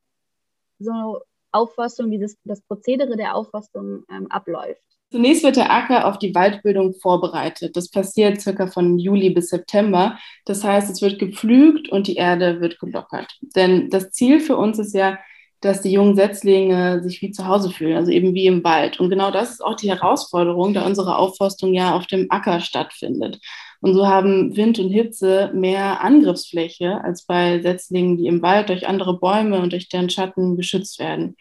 so 0.79 1.21
Aufforstung, 1.53 2.11
wie 2.11 2.19
das, 2.19 2.37
das 2.45 2.63
Prozedere 2.63 3.17
der 3.17 3.35
Aufforstung 3.35 4.05
ähm, 4.11 4.27
abläuft. 4.31 4.81
Zunächst 5.11 5.45
wird 5.45 5.57
der 5.57 5.71
Acker 5.71 6.07
auf 6.07 6.19
die 6.19 6.35
Waldbildung 6.35 6.95
vorbereitet. 6.95 7.77
Das 7.77 7.91
passiert 7.91 8.41
circa 8.41 8.67
von 8.67 8.99
Juli 8.99 9.31
bis 9.31 9.51
September. 9.51 10.19
Das 10.45 10.65
heißt, 10.65 10.91
es 10.91 11.01
wird 11.01 11.19
gepflügt 11.19 11.89
und 11.89 12.09
die 12.09 12.17
Erde 12.17 12.61
wird 12.61 12.81
gelockert. 12.81 13.39
Denn 13.55 13.89
das 13.89 14.11
Ziel 14.11 14.41
für 14.41 14.57
uns 14.57 14.79
ist 14.79 14.95
ja, 14.95 15.19
dass 15.61 15.83
die 15.83 15.93
jungen 15.93 16.17
Setzlinge 16.17 17.03
sich 17.03 17.23
wie 17.23 17.31
zu 17.31 17.47
Hause 17.47 17.71
fühlen, 17.71 17.97
also 17.97 18.11
eben 18.11 18.35
wie 18.35 18.47
im 18.47 18.63
Wald. 18.63 19.01
Und 19.01 19.11
genau 19.11 19.31
das 19.31 19.53
ist 19.53 19.65
auch 19.65 19.75
die 19.75 19.91
Herausforderung, 19.91 20.75
da 20.75 20.85
unsere 20.87 21.17
Aufforstung 21.17 21.75
ja 21.75 21.95
auf 21.95 22.07
dem 22.07 22.27
Acker 22.31 22.61
stattfindet. 22.61 23.39
Und 23.81 23.95
so 23.95 24.07
haben 24.07 24.57
Wind 24.57 24.79
und 24.79 24.91
Hitze 24.91 25.51
mehr 25.55 26.03
Angriffsfläche 26.03 27.03
als 27.03 27.25
bei 27.25 27.61
Setzlingen, 27.61 28.17
die 28.17 28.27
im 28.27 28.43
Wald 28.43 28.69
durch 28.69 28.87
andere 28.87 29.19
Bäume 29.19 29.61
und 29.61 29.73
durch 29.73 29.89
deren 29.89 30.11
Schatten 30.11 30.57
geschützt 30.57 30.99
werden. 30.99 31.37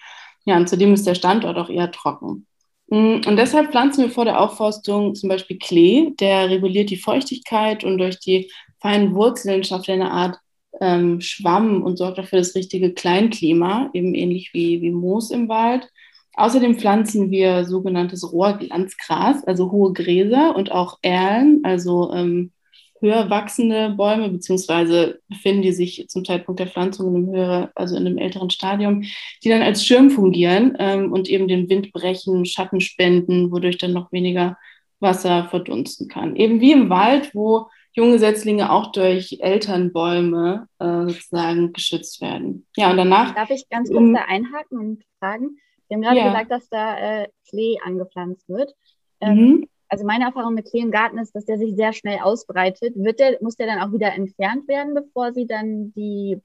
Ja, 0.45 0.58
und 0.58 0.69
zudem 0.69 0.93
ist 0.93 1.08
der 1.08 1.15
Standort 1.15 1.58
auch 1.58 1.69
eher 1.69 1.91
trocken. 1.91 2.45
Mm, 2.88 3.21
und 3.25 3.36
deshalb 3.38 3.71
pflanzen 3.71 4.04
wir 4.04 4.12
vor 4.12 4.25
der 4.25 4.39
Aufforstung 4.39 5.15
zum 5.15 5.30
Beispiel 5.30 5.58
Klee, 5.58 6.12
der 6.19 6.49
reguliert 6.49 6.89
die 6.89 6.97
Feuchtigkeit 6.97 7.84
und 7.84 7.97
durch 7.97 8.19
die 8.19 8.51
feinen 8.80 9.15
Wurzeln 9.15 9.63
schafft 9.63 9.89
er 9.89 9.95
eine 9.95 10.12
Art 10.12 10.38
ähm, 10.81 11.21
Schwamm 11.21 11.83
und 11.83 11.97
sorgt 11.97 12.17
dafür 12.17 12.39
das 12.39 12.55
richtige 12.55 12.93
Kleinklima, 12.93 13.89
eben 13.93 14.13
ähnlich 14.15 14.53
wie, 14.53 14.81
wie 14.81 14.91
Moos 14.91 15.31
im 15.31 15.47
Wald. 15.49 15.89
Außerdem 16.33 16.77
pflanzen 16.77 17.31
wir 17.31 17.63
sogenanntes 17.65 18.31
Rohrglanzgras, 18.31 19.45
also 19.45 19.71
hohe 19.71 19.93
Gräser 19.93 20.55
und 20.55 20.71
auch 20.71 20.99
Erlen, 21.01 21.61
also 21.63 22.11
ähm, 22.13 22.51
höher 22.99 23.29
wachsende 23.29 23.91
Bäume, 23.91 24.29
beziehungsweise 24.29 25.19
befinden 25.29 25.61
die 25.61 25.71
sich 25.71 26.05
zum 26.09 26.25
Zeitpunkt 26.25 26.59
der 26.59 26.67
Pflanzung 26.67 27.07
in 27.07 27.15
einem 27.15 27.35
höheren, 27.35 27.67
also 27.75 27.95
in 27.95 28.05
einem 28.05 28.17
älteren 28.17 28.49
Stadium, 28.49 29.03
die 29.43 29.49
dann 29.49 29.61
als 29.61 29.85
Schirm 29.85 30.09
fungieren 30.09 30.75
ähm, 30.79 31.11
und 31.11 31.29
eben 31.29 31.47
den 31.47 31.69
Wind 31.69 31.93
brechen, 31.93 32.45
Schatten 32.45 32.81
spenden, 32.81 33.51
wodurch 33.51 33.77
dann 33.77 33.93
noch 33.93 34.11
weniger 34.11 34.57
Wasser 34.99 35.47
verdunsten 35.49 36.07
kann. 36.07 36.35
Eben 36.35 36.61
wie 36.61 36.71
im 36.71 36.89
Wald, 36.89 37.31
wo 37.33 37.67
junge 37.95 38.19
Setzlinge 38.19 38.71
auch 38.71 38.91
durch 38.91 39.38
Elternbäume 39.39 40.67
äh, 40.79 41.08
sozusagen 41.08 41.73
geschützt 41.73 42.21
werden. 42.21 42.67
Ja, 42.75 42.91
und 42.91 42.97
danach. 42.97 43.34
Darf 43.34 43.49
ich 43.49 43.67
ganz 43.69 43.89
kurz 43.89 44.13
da 44.13 44.25
einhaken 44.27 44.79
und 44.79 45.03
fragen? 45.19 45.58
Wir 45.88 45.95
haben 45.95 46.01
gerade 46.01 46.17
ja. 46.17 46.27
gesagt, 46.27 46.51
dass 46.51 46.69
da 46.69 46.97
äh, 46.97 47.27
Klee 47.49 47.77
angepflanzt 47.84 48.49
wird. 48.49 48.73
Ähm, 49.21 49.38
mhm. 49.38 49.69
Also 49.88 50.05
meine 50.05 50.25
Erfahrung 50.25 50.55
mit 50.55 50.69
Klee 50.69 50.81
im 50.81 50.91
Garten 50.91 51.17
ist, 51.19 51.34
dass 51.36 51.45
der 51.45 51.58
sich 51.58 51.75
sehr 51.75 51.93
schnell 51.93 52.19
ausbreitet. 52.19 52.95
Wird 52.95 53.19
der, 53.19 53.38
muss 53.41 53.55
der 53.55 53.67
dann 53.67 53.79
auch 53.79 53.93
wieder 53.93 54.13
entfernt 54.13 54.67
werden, 54.67 54.93
bevor 54.93 55.31
Sie 55.31 55.47
dann 55.47 55.93
die 55.93 56.41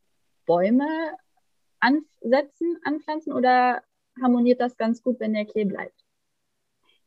Bäume 0.46 0.86
ansetzen, 1.80 2.78
anpflanzen 2.84 3.32
oder 3.32 3.82
harmoniert 4.22 4.60
das 4.60 4.76
ganz 4.76 5.02
gut, 5.02 5.18
wenn 5.18 5.32
der 5.32 5.46
Klee 5.46 5.64
bleibt? 5.64 5.99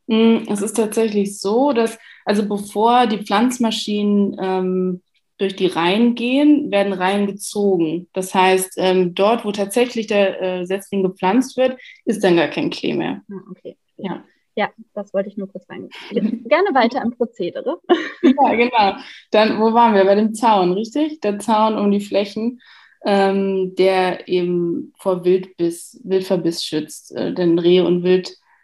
Mm, 0.07 0.39
es 0.49 0.61
ist 0.61 0.75
tatsächlich 0.75 1.39
so, 1.39 1.73
dass, 1.73 1.97
also 2.25 2.47
bevor 2.47 3.07
die 3.07 3.23
Pflanzmaschinen 3.23 4.37
ähm, 4.39 5.01
durch 5.37 5.55
die 5.55 5.67
Reihen 5.67 6.15
gehen, 6.15 6.71
werden 6.71 6.93
Reihen 6.93 7.27
gezogen. 7.27 8.07
Das 8.13 8.33
heißt, 8.33 8.73
ähm, 8.77 9.15
dort, 9.15 9.45
wo 9.45 9.51
tatsächlich 9.51 10.07
der 10.07 10.41
äh, 10.41 10.65
Setzling 10.65 11.03
gepflanzt 11.03 11.57
wird, 11.57 11.79
ist 12.05 12.23
dann 12.23 12.37
gar 12.37 12.47
kein 12.47 12.69
Klee 12.69 12.93
mehr. 12.93 13.21
Ah, 13.29 13.51
okay. 13.51 13.77
Ja. 13.97 14.23
Ja, 14.55 14.69
das 14.93 15.13
wollte 15.15 15.29
ich 15.29 15.37
nur 15.37 15.47
kurz 15.51 15.65
sagen. 15.65 15.89
Gerne 16.11 16.69
weiter 16.73 17.01
im 17.01 17.11
Prozedere. 17.11 17.79
ja, 18.21 18.53
genau. 18.53 18.97
Dann, 19.31 19.59
wo 19.59 19.73
waren 19.73 19.95
wir? 19.95 20.05
Bei 20.05 20.13
dem 20.13 20.35
Zaun, 20.35 20.73
richtig? 20.73 21.19
Der 21.21 21.39
Zaun 21.39 21.75
um 21.75 21.89
die 21.89 22.01
Flächen, 22.01 22.61
ähm, 23.03 23.73
der 23.75 24.27
eben 24.27 24.93
vor 24.99 25.25
Wildbiss, 25.25 25.99
Wildverbiss 26.03 26.63
schützt. 26.63 27.15
Äh, 27.15 27.33
denn 27.33 27.57
Rehe 27.57 27.83
und 27.83 28.03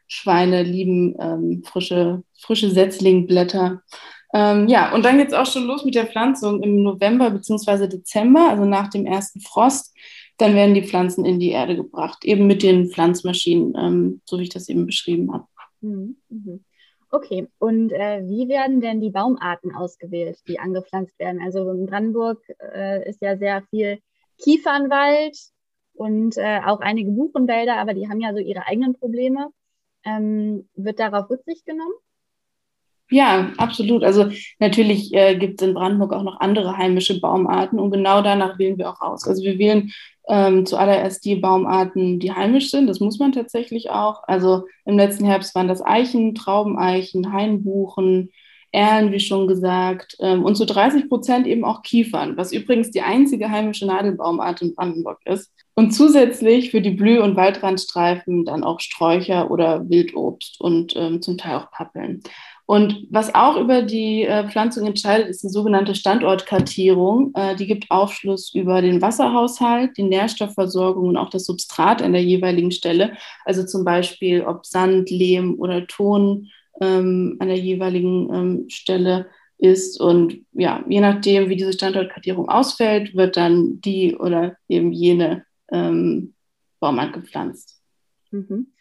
Wildschweine 0.09 0.63
lieben 0.63 1.15
ähm, 1.19 1.63
frische, 1.63 2.23
frische 2.39 2.71
Setzlingblätter. 2.71 3.83
Ähm, 4.33 4.67
ja, 4.67 4.93
und 4.93 5.05
dann 5.05 5.17
geht 5.17 5.29
es 5.29 5.33
auch 5.33 5.45
schon 5.45 5.65
los 5.65 5.85
mit 5.85 5.95
der 5.95 6.07
Pflanzung 6.07 6.63
im 6.63 6.81
November 6.81 7.29
bzw. 7.29 7.87
Dezember, 7.87 8.49
also 8.49 8.65
nach 8.65 8.89
dem 8.89 9.05
ersten 9.05 9.39
Frost. 9.39 9.95
Dann 10.37 10.55
werden 10.55 10.73
die 10.73 10.83
Pflanzen 10.83 11.25
in 11.25 11.39
die 11.39 11.51
Erde 11.51 11.75
gebracht, 11.75 12.25
eben 12.25 12.47
mit 12.47 12.63
den 12.63 12.89
Pflanzmaschinen, 12.89 13.75
ähm, 13.77 14.21
so 14.25 14.39
wie 14.39 14.43
ich 14.43 14.49
das 14.49 14.69
eben 14.69 14.85
beschrieben 14.85 15.31
habe. 15.31 15.45
Mhm, 15.81 16.17
mhm. 16.29 16.63
Okay, 17.11 17.47
und 17.59 17.91
äh, 17.91 18.21
wie 18.25 18.47
werden 18.47 18.81
denn 18.81 19.01
die 19.01 19.09
Baumarten 19.09 19.75
ausgewählt, 19.75 20.37
die 20.47 20.59
angepflanzt 20.59 21.17
werden? 21.19 21.41
Also 21.43 21.69
in 21.71 21.85
Brandenburg 21.87 22.41
äh, 22.73 23.07
ist 23.07 23.21
ja 23.21 23.37
sehr 23.37 23.63
viel 23.69 23.99
Kiefernwald 24.37 25.37
und 25.93 26.37
äh, 26.37 26.61
auch 26.65 26.79
einige 26.79 27.11
Buchenwälder, 27.11 27.77
aber 27.77 27.93
die 27.93 28.07
haben 28.07 28.21
ja 28.21 28.31
so 28.31 28.39
ihre 28.39 28.65
eigenen 28.67 28.93
Probleme. 28.93 29.49
Ähm, 30.05 30.69
wird 30.75 30.99
darauf 30.99 31.29
Rücksicht 31.29 31.65
genommen? 31.65 31.93
Ja, 33.11 33.51
absolut. 33.57 34.03
Also 34.03 34.29
natürlich 34.59 35.13
äh, 35.13 35.35
gibt 35.35 35.61
es 35.61 35.67
in 35.67 35.73
Brandenburg 35.73 36.13
auch 36.13 36.21
noch 36.21 36.39
andere 36.39 36.77
heimische 36.77 37.19
Baumarten 37.19 37.79
und 37.79 37.91
genau 37.91 38.21
danach 38.21 38.59
wählen 38.59 38.77
wir 38.77 38.89
auch 38.89 39.01
aus. 39.01 39.27
Also 39.27 39.43
wir 39.43 39.57
wählen 39.57 39.91
ähm, 40.27 40.65
zuallererst 40.67 41.25
die 41.25 41.35
Baumarten, 41.35 42.19
die 42.19 42.31
heimisch 42.31 42.69
sind. 42.69 42.87
Das 42.87 42.99
muss 42.99 43.17
man 43.17 43.31
tatsächlich 43.31 43.89
auch. 43.89 44.23
Also 44.27 44.65
im 44.85 44.95
letzten 44.95 45.25
Herbst 45.25 45.55
waren 45.55 45.67
das 45.67 45.83
Eichen, 45.83 46.35
Traubeneichen, 46.35 47.33
Hainbuchen, 47.33 48.29
Erlen, 48.71 49.11
wie 49.11 49.19
schon 49.19 49.47
gesagt, 49.47 50.15
ähm, 50.19 50.45
und 50.45 50.55
zu 50.55 50.65
30 50.67 51.09
Prozent 51.09 51.47
eben 51.47 51.65
auch 51.65 51.81
Kiefern, 51.81 52.37
was 52.37 52.53
übrigens 52.53 52.91
die 52.91 53.01
einzige 53.01 53.49
heimische 53.49 53.87
Nadelbaumart 53.87 54.61
in 54.61 54.75
Brandenburg 54.75 55.19
ist. 55.25 55.51
Und 55.79 55.91
zusätzlich 55.91 56.71
für 56.71 56.81
die 56.81 56.91
Blüh- 56.91 57.21
und 57.21 57.37
Waldrandstreifen 57.37 58.43
dann 58.43 58.65
auch 58.65 58.81
Sträucher 58.81 59.49
oder 59.49 59.89
Wildobst 59.89 60.59
und 60.59 60.93
ähm, 60.97 61.21
zum 61.21 61.37
Teil 61.37 61.55
auch 61.55 61.71
Pappeln. 61.71 62.21
Und 62.65 63.07
was 63.09 63.33
auch 63.33 63.55
über 63.55 63.81
die 63.81 64.23
äh, 64.23 64.45
Pflanzung 64.49 64.85
entscheidet, 64.85 65.29
ist 65.29 65.41
die 65.41 65.47
sogenannte 65.47 65.95
Standortkartierung. 65.95 67.31
Äh, 67.33 67.55
die 67.55 67.65
gibt 67.65 67.89
Aufschluss 67.91 68.53
über 68.53 68.81
den 68.81 69.01
Wasserhaushalt, 69.01 69.95
die 69.95 70.03
Nährstoffversorgung 70.03 71.07
und 71.07 71.15
auch 71.15 71.29
das 71.29 71.45
Substrat 71.45 72.01
an 72.01 72.11
der 72.11 72.25
jeweiligen 72.25 72.71
Stelle. 72.71 73.13
Also 73.45 73.65
zum 73.65 73.85
Beispiel, 73.85 74.41
ob 74.41 74.65
Sand, 74.65 75.09
Lehm 75.09 75.55
oder 75.59 75.87
Ton 75.87 76.49
ähm, 76.81 77.37
an 77.39 77.47
der 77.47 77.57
jeweiligen 77.57 78.33
ähm, 78.33 78.65
Stelle 78.67 79.27
ist. 79.57 80.01
Und 80.01 80.41
ja, 80.51 80.83
je 80.89 80.99
nachdem, 80.99 81.47
wie 81.47 81.55
diese 81.55 81.71
Standortkartierung 81.71 82.49
ausfällt, 82.49 83.15
wird 83.15 83.37
dann 83.37 83.79
die 83.79 84.17
oder 84.17 84.57
eben 84.67 84.91
jene 84.91 85.45
ähm, 85.71 86.33
Baumart 86.79 87.13
gepflanzt. 87.13 87.81
Mhm. 88.31 88.73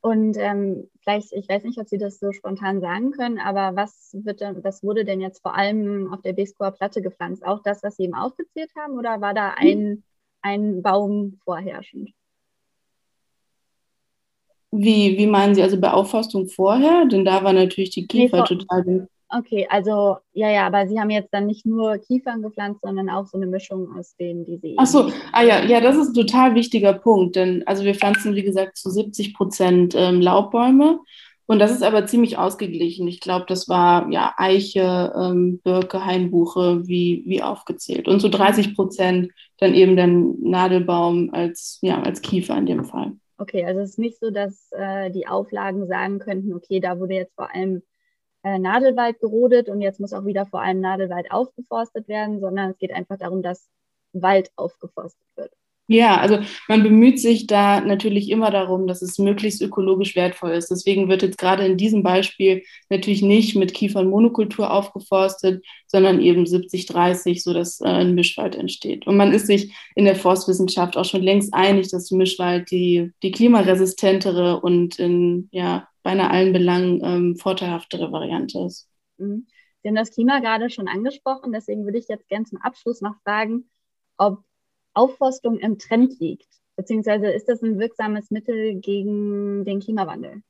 Und 0.00 0.36
ähm, 0.36 0.90
vielleicht, 1.00 1.32
ich 1.32 1.48
weiß 1.48 1.62
nicht, 1.62 1.78
ob 1.78 1.88
Sie 1.88 1.98
das 1.98 2.18
so 2.18 2.32
spontan 2.32 2.80
sagen 2.80 3.12
können, 3.12 3.38
aber 3.38 3.76
was 3.76 4.10
wird 4.12 4.40
denn, 4.40 4.62
was 4.64 4.82
wurde 4.82 5.04
denn 5.04 5.20
jetzt 5.20 5.42
vor 5.42 5.54
allem 5.54 6.12
auf 6.12 6.22
der 6.22 6.32
B-Score 6.32 6.72
Platte 6.72 7.02
gepflanzt? 7.02 7.44
Auch 7.44 7.62
das, 7.62 7.84
was 7.84 7.96
Sie 7.96 8.04
eben 8.04 8.14
aufgezählt 8.14 8.70
haben, 8.76 8.98
oder 8.98 9.20
war 9.20 9.32
da 9.32 9.54
ein, 9.56 10.02
ein 10.40 10.82
Baum 10.82 11.38
vorherrschend? 11.44 12.10
Wie, 14.72 15.18
wie 15.18 15.26
meinen 15.26 15.54
Sie 15.54 15.62
also 15.62 15.78
bei 15.78 15.92
Aufforstung 15.92 16.48
vorher? 16.48 17.04
Denn 17.04 17.24
da 17.24 17.44
war 17.44 17.52
natürlich 17.52 17.90
die 17.90 18.06
Kiefer 18.08 18.38
nee, 18.38 18.56
total 18.56 19.08
Okay, 19.34 19.66
also 19.70 20.18
ja, 20.34 20.50
ja, 20.50 20.66
aber 20.66 20.86
Sie 20.86 21.00
haben 21.00 21.08
jetzt 21.08 21.32
dann 21.32 21.46
nicht 21.46 21.64
nur 21.64 21.96
Kiefern 21.96 22.42
gepflanzt, 22.42 22.80
sondern 22.82 23.08
auch 23.08 23.26
so 23.26 23.38
eine 23.38 23.46
Mischung 23.46 23.88
aus 23.98 24.14
denen, 24.16 24.44
die 24.44 24.58
Sie. 24.58 24.74
Ach 24.76 24.86
so, 24.86 25.10
ah 25.32 25.42
ja, 25.42 25.64
ja, 25.64 25.80
das 25.80 25.96
ist 25.96 26.08
ein 26.08 26.26
total 26.26 26.54
wichtiger 26.54 26.92
Punkt, 26.92 27.36
denn 27.36 27.66
also 27.66 27.82
wir 27.82 27.94
pflanzen 27.94 28.34
wie 28.34 28.42
gesagt 28.42 28.76
zu 28.76 28.90
70 28.90 29.34
Prozent 29.34 29.94
ähm, 29.96 30.20
Laubbäume 30.20 31.00
und 31.46 31.60
das 31.60 31.70
ist 31.70 31.82
aber 31.82 32.04
ziemlich 32.04 32.36
ausgeglichen. 32.36 33.08
Ich 33.08 33.20
glaube, 33.20 33.46
das 33.48 33.70
war 33.70 34.10
ja 34.10 34.34
Eiche, 34.36 35.12
ähm, 35.18 35.60
Birke, 35.64 36.04
Hainbuche, 36.04 36.86
wie, 36.86 37.22
wie 37.26 37.42
aufgezählt 37.42 38.08
und 38.08 38.20
zu 38.20 38.28
30 38.28 38.74
Prozent 38.74 39.32
dann 39.58 39.72
eben 39.72 39.96
der 39.96 40.08
Nadelbaum 40.08 41.30
als 41.32 41.78
ja 41.80 42.02
als 42.02 42.20
Kiefer 42.20 42.58
in 42.58 42.66
dem 42.66 42.84
Fall. 42.84 43.12
Okay, 43.38 43.64
also 43.64 43.80
es 43.80 43.90
ist 43.90 43.98
nicht 43.98 44.20
so, 44.20 44.30
dass 44.30 44.68
äh, 44.72 45.10
die 45.10 45.26
Auflagen 45.26 45.86
sagen 45.86 46.18
könnten, 46.18 46.52
okay, 46.52 46.80
da 46.80 47.00
wurde 47.00 47.14
jetzt 47.14 47.34
vor 47.34 47.52
allem 47.52 47.82
äh, 48.42 48.58
Nadelwald 48.58 49.20
gerodet 49.20 49.68
und 49.68 49.80
jetzt 49.80 50.00
muss 50.00 50.12
auch 50.12 50.24
wieder 50.24 50.46
vor 50.46 50.60
allem 50.62 50.80
Nadelwald 50.80 51.30
aufgeforstet 51.30 52.08
werden, 52.08 52.40
sondern 52.40 52.70
es 52.70 52.78
geht 52.78 52.92
einfach 52.92 53.18
darum, 53.18 53.42
dass 53.42 53.68
Wald 54.12 54.50
aufgeforstet 54.56 55.26
wird. 55.36 55.52
Ja, 55.88 56.16
also 56.18 56.38
man 56.68 56.82
bemüht 56.82 57.20
sich 57.20 57.46
da 57.46 57.80
natürlich 57.80 58.30
immer 58.30 58.50
darum, 58.50 58.86
dass 58.86 59.02
es 59.02 59.18
möglichst 59.18 59.60
ökologisch 59.60 60.14
wertvoll 60.14 60.52
ist. 60.52 60.70
Deswegen 60.70 61.08
wird 61.08 61.22
jetzt 61.22 61.38
gerade 61.38 61.66
in 61.66 61.76
diesem 61.76 62.02
Beispiel 62.02 62.62
natürlich 62.88 63.20
nicht 63.20 63.56
mit 63.56 63.74
Kiefernmonokultur 63.74 64.70
aufgeforstet, 64.72 65.62
sondern 65.86 66.20
eben 66.20 66.44
70-30, 66.44 67.42
sodass 67.42 67.80
äh, 67.80 67.88
ein 67.88 68.14
Mischwald 68.14 68.54
entsteht. 68.54 69.06
Und 69.06 69.16
man 69.16 69.32
ist 69.32 69.48
sich 69.48 69.74
in 69.96 70.04
der 70.04 70.16
Forstwissenschaft 70.16 70.96
auch 70.96 71.04
schon 71.04 71.22
längst 71.22 71.52
einig, 71.52 71.90
dass 71.90 72.12
Mischwald 72.12 72.70
die, 72.70 73.10
die 73.22 73.32
klimaresistentere 73.32 74.60
und 74.60 74.98
in 74.98 75.48
ja, 75.50 75.88
beinahe 76.02 76.30
allen 76.30 76.52
Belangen 76.52 77.00
ähm, 77.04 77.36
vorteilhaftere 77.36 78.12
Variante 78.12 78.60
ist. 78.60 78.88
Mhm. 79.18 79.46
Sie 79.82 79.88
haben 79.88 79.96
das 79.96 80.12
Klima 80.12 80.38
gerade 80.38 80.70
schon 80.70 80.86
angesprochen, 80.86 81.52
deswegen 81.52 81.84
würde 81.84 81.98
ich 81.98 82.08
jetzt 82.08 82.28
gerne 82.28 82.44
zum 82.44 82.60
Abschluss 82.60 83.00
noch 83.00 83.16
fragen, 83.24 83.68
ob 84.16 84.44
Aufforstung 84.94 85.58
im 85.58 85.78
Trend 85.78 86.18
liegt? 86.20 86.48
Beziehungsweise 86.76 87.26
ist 87.26 87.48
das 87.48 87.62
ein 87.62 87.78
wirksames 87.78 88.30
Mittel 88.30 88.76
gegen 88.76 89.64
den 89.64 89.80
Klimawandel? 89.80 90.42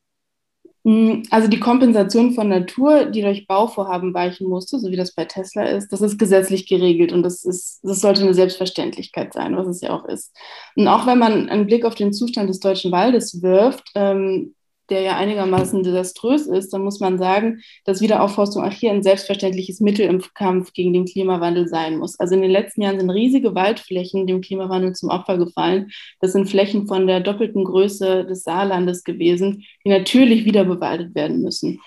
Mm, 0.84 1.22
also 1.30 1.48
die 1.48 1.60
Kompensation 1.60 2.32
von 2.32 2.48
Natur, 2.48 3.06
die 3.06 3.22
durch 3.22 3.46
Bauvorhaben 3.46 4.14
weichen 4.14 4.48
musste, 4.48 4.78
so 4.78 4.90
wie 4.90 4.96
das 4.96 5.14
bei 5.14 5.24
Tesla 5.24 5.64
ist, 5.64 5.92
das 5.92 6.00
ist 6.00 6.18
gesetzlich 6.18 6.66
geregelt 6.68 7.12
und 7.12 7.22
das, 7.22 7.44
ist, 7.44 7.80
das 7.82 8.00
sollte 8.00 8.22
eine 8.22 8.34
Selbstverständlichkeit 8.34 9.32
sein, 9.32 9.56
was 9.56 9.66
es 9.66 9.80
ja 9.80 9.90
auch 9.90 10.04
ist. 10.06 10.34
Und 10.76 10.88
auch 10.88 11.06
wenn 11.06 11.18
man 11.18 11.48
einen 11.48 11.66
Blick 11.66 11.84
auf 11.84 11.94
den 11.94 12.12
Zustand 12.12 12.50
des 12.50 12.60
deutschen 12.60 12.92
Waldes 12.92 13.42
wirft, 13.42 13.90
ähm, 13.94 14.54
der 14.90 15.00
ja 15.02 15.16
einigermaßen 15.16 15.82
desaströs 15.82 16.46
ist, 16.46 16.72
dann 16.72 16.82
muss 16.82 17.00
man 17.00 17.18
sagen, 17.18 17.62
dass 17.84 18.00
Wiederaufforstung 18.00 18.62
auch 18.62 18.72
hier 18.72 18.90
ein 18.90 19.02
selbstverständliches 19.02 19.80
Mittel 19.80 20.06
im 20.06 20.22
Kampf 20.34 20.72
gegen 20.72 20.92
den 20.92 21.06
Klimawandel 21.06 21.68
sein 21.68 21.98
muss. 21.98 22.18
Also 22.18 22.34
in 22.34 22.42
den 22.42 22.50
letzten 22.50 22.82
Jahren 22.82 22.98
sind 22.98 23.10
riesige 23.10 23.54
Waldflächen 23.54 24.26
dem 24.26 24.40
Klimawandel 24.40 24.94
zum 24.94 25.10
Opfer 25.10 25.38
gefallen. 25.38 25.90
Das 26.20 26.32
sind 26.32 26.48
Flächen 26.48 26.86
von 26.86 27.06
der 27.06 27.20
doppelten 27.20 27.64
Größe 27.64 28.24
des 28.24 28.42
Saarlandes 28.42 29.04
gewesen, 29.04 29.64
die 29.84 29.90
natürlich 29.90 30.44
wieder 30.44 30.64
bewaldet 30.64 31.14
werden 31.14 31.42
müssen. 31.42 31.80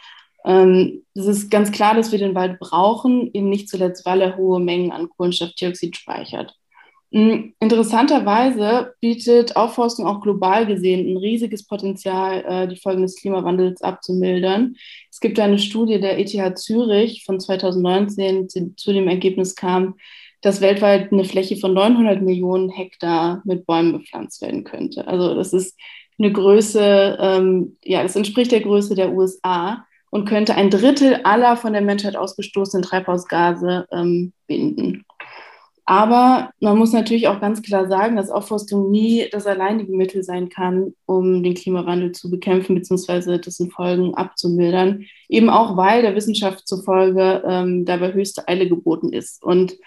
Ähm, 0.46 1.04
es 1.16 1.26
ist 1.26 1.50
ganz 1.50 1.72
klar, 1.72 1.96
dass 1.96 2.12
wir 2.12 2.20
den 2.20 2.36
Wald 2.36 2.60
brauchen, 2.60 3.32
eben 3.34 3.50
nicht 3.50 3.68
zuletzt, 3.68 4.06
weil 4.06 4.22
er 4.22 4.38
hohe 4.38 4.60
Mengen 4.60 4.92
an 4.92 5.10
Kohlenstoffdioxid 5.10 5.96
speichert. 5.98 6.56
Hm, 7.16 7.54
interessanterweise 7.62 8.94
bietet 9.00 9.56
Aufforstung 9.56 10.06
auch 10.06 10.20
global 10.20 10.66
gesehen 10.66 11.08
ein 11.08 11.16
riesiges 11.16 11.66
Potenzial, 11.66 12.44
äh, 12.46 12.68
die 12.68 12.76
Folgen 12.76 13.04
des 13.04 13.16
Klimawandels 13.16 13.82
abzumildern. 13.82 14.76
Es 15.10 15.22
gibt 15.22 15.40
eine 15.40 15.58
Studie 15.58 16.02
der 16.02 16.20
ETH 16.20 16.60
Zürich 16.60 17.24
von 17.26 17.40
2019, 17.40 18.50
die 18.50 18.76
zu 18.76 18.92
dem 18.92 19.08
Ergebnis 19.08 19.56
kam, 19.56 19.96
dass 20.42 20.60
weltweit 20.60 21.14
eine 21.14 21.24
Fläche 21.24 21.56
von 21.56 21.74
900 21.74 22.22
Millionen 22.22 22.70
Hektar 22.70 23.42
mit 23.46 23.66
Bäumen 23.66 23.94
bepflanzt 23.94 24.42
werden 24.42 24.66
könnte. 24.66 25.08
Also 25.08 25.36
das 25.36 25.54
ist 25.54 25.80
eine 26.20 26.34
Größe, 26.34 27.18
ähm, 27.18 27.78
ja, 27.86 28.04
das 28.04 28.18
entspricht 28.18 28.52
der 28.52 28.60
Größe 28.60 28.94
der 28.94 29.14
USA 29.14 29.86
und 30.10 30.26
könnte 30.26 30.56
ein 30.56 30.70
Drittel 30.70 31.22
aller 31.24 31.56
von 31.56 31.72
der 31.72 31.82
Menschheit 31.82 32.18
ausgestoßenen 32.18 32.84
Treibhausgase 32.84 33.88
ähm, 33.94 34.34
binden. 34.48 35.06
Aber 35.88 36.50
man 36.60 36.78
muss 36.80 36.94
natürlich 36.94 37.28
auch 37.28 37.40
ganz 37.40 37.62
klar 37.62 37.88
sagen, 37.88 38.16
dass 38.16 38.32
Aufforstung 38.32 38.90
nie 38.90 39.28
das 39.32 39.46
alleinige 39.46 39.96
Mittel 39.96 40.24
sein 40.24 40.50
kann, 40.50 40.96
um 41.06 41.44
den 41.44 41.54
Klimawandel 41.54 42.12
zu 42.12 42.32
bekämpfen 42.32 42.74
bzw. 42.74 43.38
dessen 43.38 43.70
Folgen 43.70 44.16
abzumildern. 44.16 45.06
Eben 45.30 45.50
auch, 45.50 45.78
weil 45.78 46.02
der 46.02 46.16
Wissenschaft 46.16 46.68
zufolge 46.68 47.44
ähm, 47.48 47.86
dabei 47.86 48.14
höchste 48.14 48.48
Eile 48.48 48.68
geboten 48.68 49.14
ist. 49.14 49.44
Und 49.44 49.78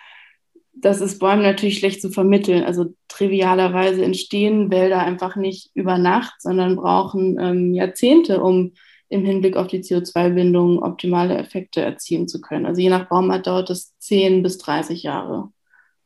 das 0.72 1.00
ist 1.00 1.18
Bäumen 1.18 1.42
natürlich 1.42 1.78
schlecht 1.78 2.00
zu 2.00 2.10
vermitteln. 2.10 2.62
Also 2.62 2.94
trivialerweise 3.08 4.04
entstehen 4.04 4.70
Wälder 4.70 5.00
einfach 5.00 5.34
nicht 5.34 5.72
über 5.74 5.98
Nacht, 5.98 6.40
sondern 6.40 6.76
brauchen 6.76 7.38
ähm, 7.40 7.74
Jahrzehnte, 7.74 8.40
um 8.40 8.72
im 9.08 9.24
Hinblick 9.24 9.56
auf 9.56 9.66
die 9.66 9.82
CO2-Bindung 9.82 10.80
optimale 10.80 11.36
Effekte 11.36 11.80
erzielen 11.80 12.28
zu 12.28 12.40
können. 12.40 12.66
Also 12.66 12.80
je 12.80 12.90
nach 12.90 13.08
Baumart 13.08 13.48
dauert 13.48 13.70
es 13.70 13.98
10 13.98 14.44
bis 14.44 14.58
30 14.58 15.02
Jahre. 15.02 15.50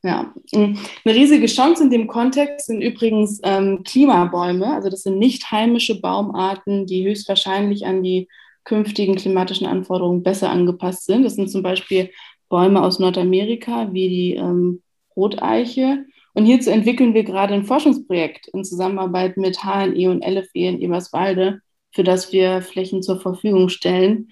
Ja, 0.04 0.34
eine 0.52 0.76
riesige 1.06 1.46
Chance 1.46 1.84
in 1.84 1.90
dem 1.90 2.08
Kontext 2.08 2.66
sind 2.66 2.82
übrigens 2.82 3.40
ähm, 3.44 3.84
Klimabäume. 3.84 4.74
Also 4.74 4.90
das 4.90 5.02
sind 5.02 5.18
nicht 5.18 5.52
heimische 5.52 6.00
Baumarten, 6.00 6.86
die 6.86 7.06
höchstwahrscheinlich 7.06 7.86
an 7.86 8.02
die 8.02 8.28
künftigen 8.64 9.14
klimatischen 9.14 9.66
Anforderungen 9.66 10.24
besser 10.24 10.50
angepasst 10.50 11.06
sind. 11.06 11.22
Das 11.24 11.36
sind 11.36 11.50
zum 11.50 11.62
Beispiel 11.62 12.10
Bäume 12.48 12.82
aus 12.82 12.98
Nordamerika 12.98 13.92
wie 13.92 14.08
die 14.08 14.34
ähm, 14.34 14.82
Roteiche. 15.16 16.04
Und 16.34 16.46
hierzu 16.46 16.70
entwickeln 16.70 17.14
wir 17.14 17.22
gerade 17.22 17.54
ein 17.54 17.64
Forschungsprojekt 17.64 18.48
in 18.48 18.64
Zusammenarbeit 18.64 19.36
mit 19.36 19.62
HNE 19.62 20.10
und 20.10 20.24
LFE 20.24 20.66
in 20.66 20.80
Eberswalde, 20.80 21.60
für 21.92 22.02
das 22.02 22.32
wir 22.32 22.62
Flächen 22.62 23.02
zur 23.02 23.20
Verfügung 23.20 23.68
stellen. 23.68 24.30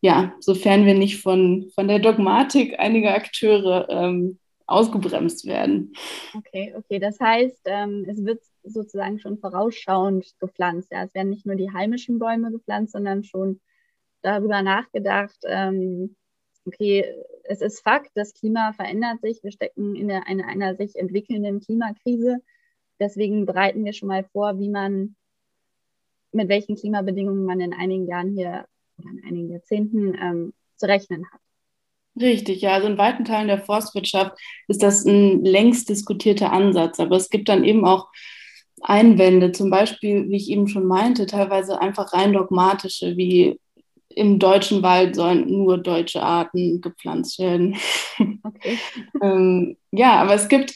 Ja, 0.00 0.34
sofern 0.38 0.86
wir 0.86 0.94
nicht 0.94 1.20
von, 1.20 1.70
von 1.74 1.88
der 1.88 1.98
Dogmatik 1.98 2.78
einiger 2.78 3.14
Akteure 3.14 3.88
ähm, 3.90 4.38
ausgebremst 4.68 5.46
werden. 5.46 5.92
Okay, 6.36 6.74
okay. 6.76 6.98
Das 6.98 7.18
heißt, 7.18 7.62
ähm, 7.64 8.04
es 8.08 8.24
wird 8.24 8.42
sozusagen 8.62 9.18
schon 9.18 9.38
vorausschauend 9.38 10.34
gepflanzt. 10.38 10.92
Ja, 10.92 11.04
es 11.04 11.14
werden 11.14 11.30
nicht 11.30 11.46
nur 11.46 11.56
die 11.56 11.72
heimischen 11.72 12.18
Bäume 12.18 12.52
gepflanzt, 12.52 12.92
sondern 12.92 13.24
schon 13.24 13.60
darüber 14.22 14.62
nachgedacht, 14.62 15.38
ähm, 15.46 16.16
okay, 16.66 17.04
es 17.44 17.62
ist 17.62 17.80
Fakt, 17.80 18.10
das 18.14 18.34
Klima 18.34 18.72
verändert 18.74 19.20
sich. 19.22 19.42
Wir 19.42 19.50
stecken 19.50 19.96
in 19.96 20.08
der, 20.08 20.26
einer, 20.26 20.46
einer 20.46 20.76
sich 20.76 20.96
entwickelnden 20.96 21.60
Klimakrise. 21.60 22.38
Deswegen 23.00 23.46
bereiten 23.46 23.84
wir 23.84 23.92
schon 23.92 24.08
mal 24.08 24.24
vor, 24.32 24.58
wie 24.58 24.68
man, 24.68 25.16
mit 26.32 26.48
welchen 26.48 26.76
Klimabedingungen 26.76 27.44
man 27.44 27.60
in 27.60 27.72
einigen 27.72 28.06
Jahren 28.06 28.34
hier 28.34 28.66
oder 28.98 29.10
in 29.10 29.24
einigen 29.24 29.50
Jahrzehnten 29.50 30.14
ähm, 30.14 30.52
zu 30.76 30.86
rechnen 30.86 31.24
hat. 31.32 31.40
Richtig, 32.20 32.62
ja. 32.62 32.72
Also 32.72 32.88
in 32.88 32.98
weiten 32.98 33.24
Teilen 33.24 33.48
der 33.48 33.60
Forstwirtschaft 33.60 34.36
ist 34.66 34.82
das 34.82 35.04
ein 35.04 35.44
längst 35.44 35.88
diskutierter 35.88 36.52
Ansatz. 36.52 36.98
Aber 37.00 37.16
es 37.16 37.30
gibt 37.30 37.48
dann 37.48 37.64
eben 37.64 37.84
auch 37.84 38.08
Einwände, 38.82 39.52
zum 39.52 39.70
Beispiel, 39.70 40.28
wie 40.28 40.36
ich 40.36 40.50
eben 40.50 40.68
schon 40.68 40.86
meinte, 40.86 41.26
teilweise 41.26 41.80
einfach 41.80 42.12
rein 42.12 42.32
dogmatische, 42.32 43.16
wie 43.16 43.58
im 44.14 44.38
deutschen 44.38 44.82
Wald 44.82 45.14
sollen 45.14 45.48
nur 45.48 45.78
deutsche 45.78 46.22
Arten 46.22 46.80
gepflanzt 46.80 47.38
werden. 47.38 47.76
Okay. 48.42 48.78
ähm, 49.22 49.76
ja, 49.92 50.20
aber 50.20 50.34
es 50.34 50.48
gibt, 50.48 50.74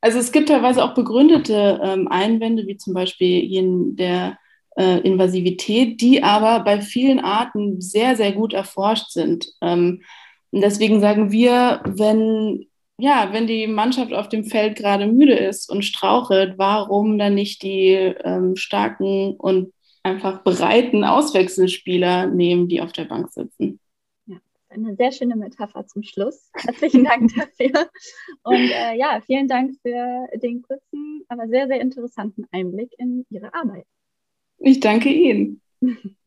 also 0.00 0.18
es 0.18 0.32
gibt 0.32 0.48
teilweise 0.48 0.84
auch 0.84 0.94
begründete 0.94 1.80
ähm, 1.82 2.08
Einwände, 2.08 2.66
wie 2.66 2.76
zum 2.76 2.94
Beispiel 2.94 3.44
jenen 3.44 3.96
der 3.96 4.38
äh, 4.76 5.00
Invasivität, 5.00 6.00
die 6.00 6.22
aber 6.22 6.60
bei 6.60 6.80
vielen 6.80 7.20
Arten 7.20 7.80
sehr, 7.80 8.16
sehr 8.16 8.32
gut 8.32 8.52
erforscht 8.52 9.10
sind. 9.10 9.46
Ähm, 9.60 10.02
und 10.52 10.60
deswegen 10.60 11.00
sagen 11.00 11.32
wir, 11.32 11.82
wenn, 11.86 12.66
ja, 12.98 13.30
wenn 13.32 13.46
die 13.46 13.66
Mannschaft 13.66 14.12
auf 14.12 14.28
dem 14.28 14.44
Feld 14.44 14.76
gerade 14.76 15.06
müde 15.06 15.34
ist 15.34 15.70
und 15.70 15.82
strauchelt, 15.82 16.58
warum 16.58 17.18
dann 17.18 17.34
nicht 17.34 17.62
die 17.62 17.92
ähm, 17.92 18.54
starken 18.56 19.34
und 19.36 19.72
einfach 20.02 20.42
bereiten 20.42 21.04
Auswechselspieler 21.04 22.26
nehmen, 22.26 22.68
die 22.68 22.82
auf 22.82 22.92
der 22.92 23.06
Bank 23.06 23.30
sitzen? 23.30 23.80
Ja, 24.26 24.36
eine 24.68 24.94
sehr 24.94 25.12
schöne 25.12 25.36
Metapher 25.36 25.86
zum 25.86 26.02
Schluss. 26.02 26.50
Herzlichen 26.54 27.04
Dank 27.04 27.32
dafür. 27.36 27.88
Und 28.42 28.70
äh, 28.70 28.94
ja, 28.98 29.20
vielen 29.24 29.48
Dank 29.48 29.74
für 29.80 30.28
den 30.36 30.60
kurzen, 30.60 31.24
aber 31.28 31.48
sehr, 31.48 31.66
sehr 31.66 31.80
interessanten 31.80 32.44
Einblick 32.52 32.92
in 32.98 33.24
Ihre 33.30 33.54
Arbeit. 33.54 33.86
Ich 34.58 34.80
danke 34.80 35.08
Ihnen. 35.08 35.62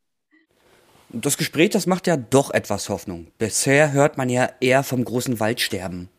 Das 1.09 1.37
Gespräch, 1.37 1.69
das 1.69 1.87
macht 1.87 2.07
ja 2.07 2.17
doch 2.17 2.51
etwas 2.51 2.89
Hoffnung. 2.89 3.27
Bisher 3.37 3.91
hört 3.91 4.17
man 4.17 4.29
ja 4.29 4.49
eher 4.59 4.83
vom 4.83 5.03
großen 5.03 5.39
Waldsterben. 5.39 6.09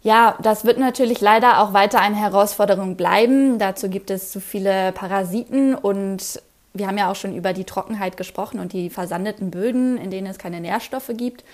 Ja, 0.00 0.38
das 0.42 0.64
wird 0.64 0.78
natürlich 0.78 1.20
leider 1.20 1.60
auch 1.60 1.72
weiter 1.72 2.00
eine 2.00 2.16
Herausforderung 2.16 2.96
bleiben. 2.96 3.58
Dazu 3.58 3.88
gibt 3.88 4.10
es 4.10 4.30
zu 4.30 4.40
viele 4.40 4.92
Parasiten 4.92 5.74
und 5.74 6.40
wir 6.72 6.86
haben 6.86 6.98
ja 6.98 7.10
auch 7.10 7.16
schon 7.16 7.34
über 7.34 7.52
die 7.52 7.64
Trockenheit 7.64 8.16
gesprochen 8.16 8.60
und 8.60 8.72
die 8.72 8.90
versandeten 8.90 9.50
Böden, 9.50 9.98
in 9.98 10.10
denen 10.10 10.28
es 10.28 10.38
keine 10.38 10.60
Nährstoffe 10.60 11.10
gibt. 11.16 11.44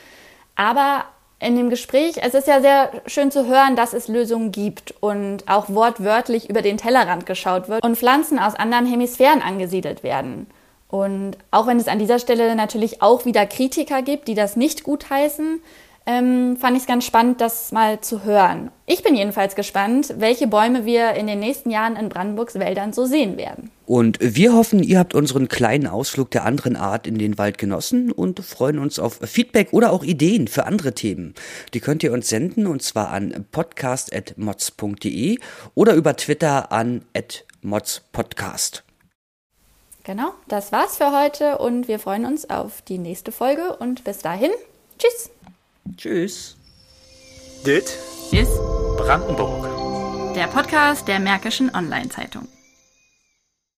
Aber 0.56 1.04
in 1.40 1.56
dem 1.56 1.70
Gespräch, 1.70 2.16
es 2.22 2.34
ist 2.34 2.46
ja 2.46 2.60
sehr 2.60 2.90
schön 3.06 3.30
zu 3.30 3.46
hören, 3.46 3.76
dass 3.76 3.92
es 3.92 4.08
Lösungen 4.08 4.52
gibt 4.52 4.94
und 5.00 5.48
auch 5.48 5.68
wortwörtlich 5.68 6.48
über 6.48 6.62
den 6.62 6.76
Tellerrand 6.76 7.26
geschaut 7.26 7.68
wird 7.68 7.82
und 7.82 7.96
Pflanzen 7.96 8.38
aus 8.38 8.54
anderen 8.54 8.86
Hemisphären 8.86 9.42
angesiedelt 9.42 10.02
werden. 10.02 10.46
Und 10.94 11.38
auch 11.50 11.66
wenn 11.66 11.78
es 11.78 11.88
an 11.88 11.98
dieser 11.98 12.20
Stelle 12.20 12.54
natürlich 12.54 13.02
auch 13.02 13.24
wieder 13.24 13.46
Kritiker 13.46 14.00
gibt, 14.00 14.28
die 14.28 14.34
das 14.34 14.54
nicht 14.54 14.84
gutheißen, 14.84 15.60
ähm, 16.06 16.56
fand 16.56 16.76
ich 16.76 16.82
es 16.82 16.86
ganz 16.86 17.04
spannend, 17.04 17.40
das 17.40 17.72
mal 17.72 18.00
zu 18.00 18.22
hören. 18.22 18.70
Ich 18.86 19.02
bin 19.02 19.16
jedenfalls 19.16 19.56
gespannt, 19.56 20.14
welche 20.18 20.46
Bäume 20.46 20.84
wir 20.84 21.14
in 21.14 21.26
den 21.26 21.40
nächsten 21.40 21.70
Jahren 21.70 21.96
in 21.96 22.10
Brandenburgs 22.10 22.54
Wäldern 22.54 22.92
so 22.92 23.06
sehen 23.06 23.36
werden. 23.36 23.72
Und 23.86 24.18
wir 24.20 24.52
hoffen, 24.52 24.84
ihr 24.84 25.00
habt 25.00 25.16
unseren 25.16 25.48
kleinen 25.48 25.88
Ausflug 25.88 26.30
der 26.30 26.44
anderen 26.44 26.76
Art 26.76 27.08
in 27.08 27.18
den 27.18 27.38
Wald 27.38 27.58
genossen 27.58 28.12
und 28.12 28.38
freuen 28.38 28.78
uns 28.78 29.00
auf 29.00 29.18
Feedback 29.20 29.72
oder 29.72 29.92
auch 29.92 30.04
Ideen 30.04 30.46
für 30.46 30.64
andere 30.64 30.94
Themen. 30.94 31.34
Die 31.72 31.80
könnt 31.80 32.04
ihr 32.04 32.12
uns 32.12 32.28
senden 32.28 32.68
und 32.68 32.84
zwar 32.84 33.08
an 33.10 33.46
podcast.mods.de 33.50 35.38
oder 35.74 35.94
über 35.94 36.14
Twitter 36.14 36.70
an 36.70 37.04
modspodcast. 37.62 38.84
Genau, 40.04 40.34
das 40.48 40.70
war's 40.70 40.98
für 40.98 41.18
heute 41.18 41.58
und 41.58 41.88
wir 41.88 41.98
freuen 41.98 42.26
uns 42.26 42.48
auf 42.50 42.82
die 42.82 42.98
nächste 42.98 43.32
Folge 43.32 43.74
und 43.76 44.04
bis 44.04 44.18
dahin, 44.18 44.50
tschüss. 44.98 45.30
Tschüss. 45.96 46.56
Dit 47.64 47.96
ist 48.30 48.58
Brandenburg. 48.98 50.34
Der 50.34 50.46
Podcast 50.48 51.08
der 51.08 51.20
Märkischen 51.20 51.74
Online-Zeitung. 51.74 52.46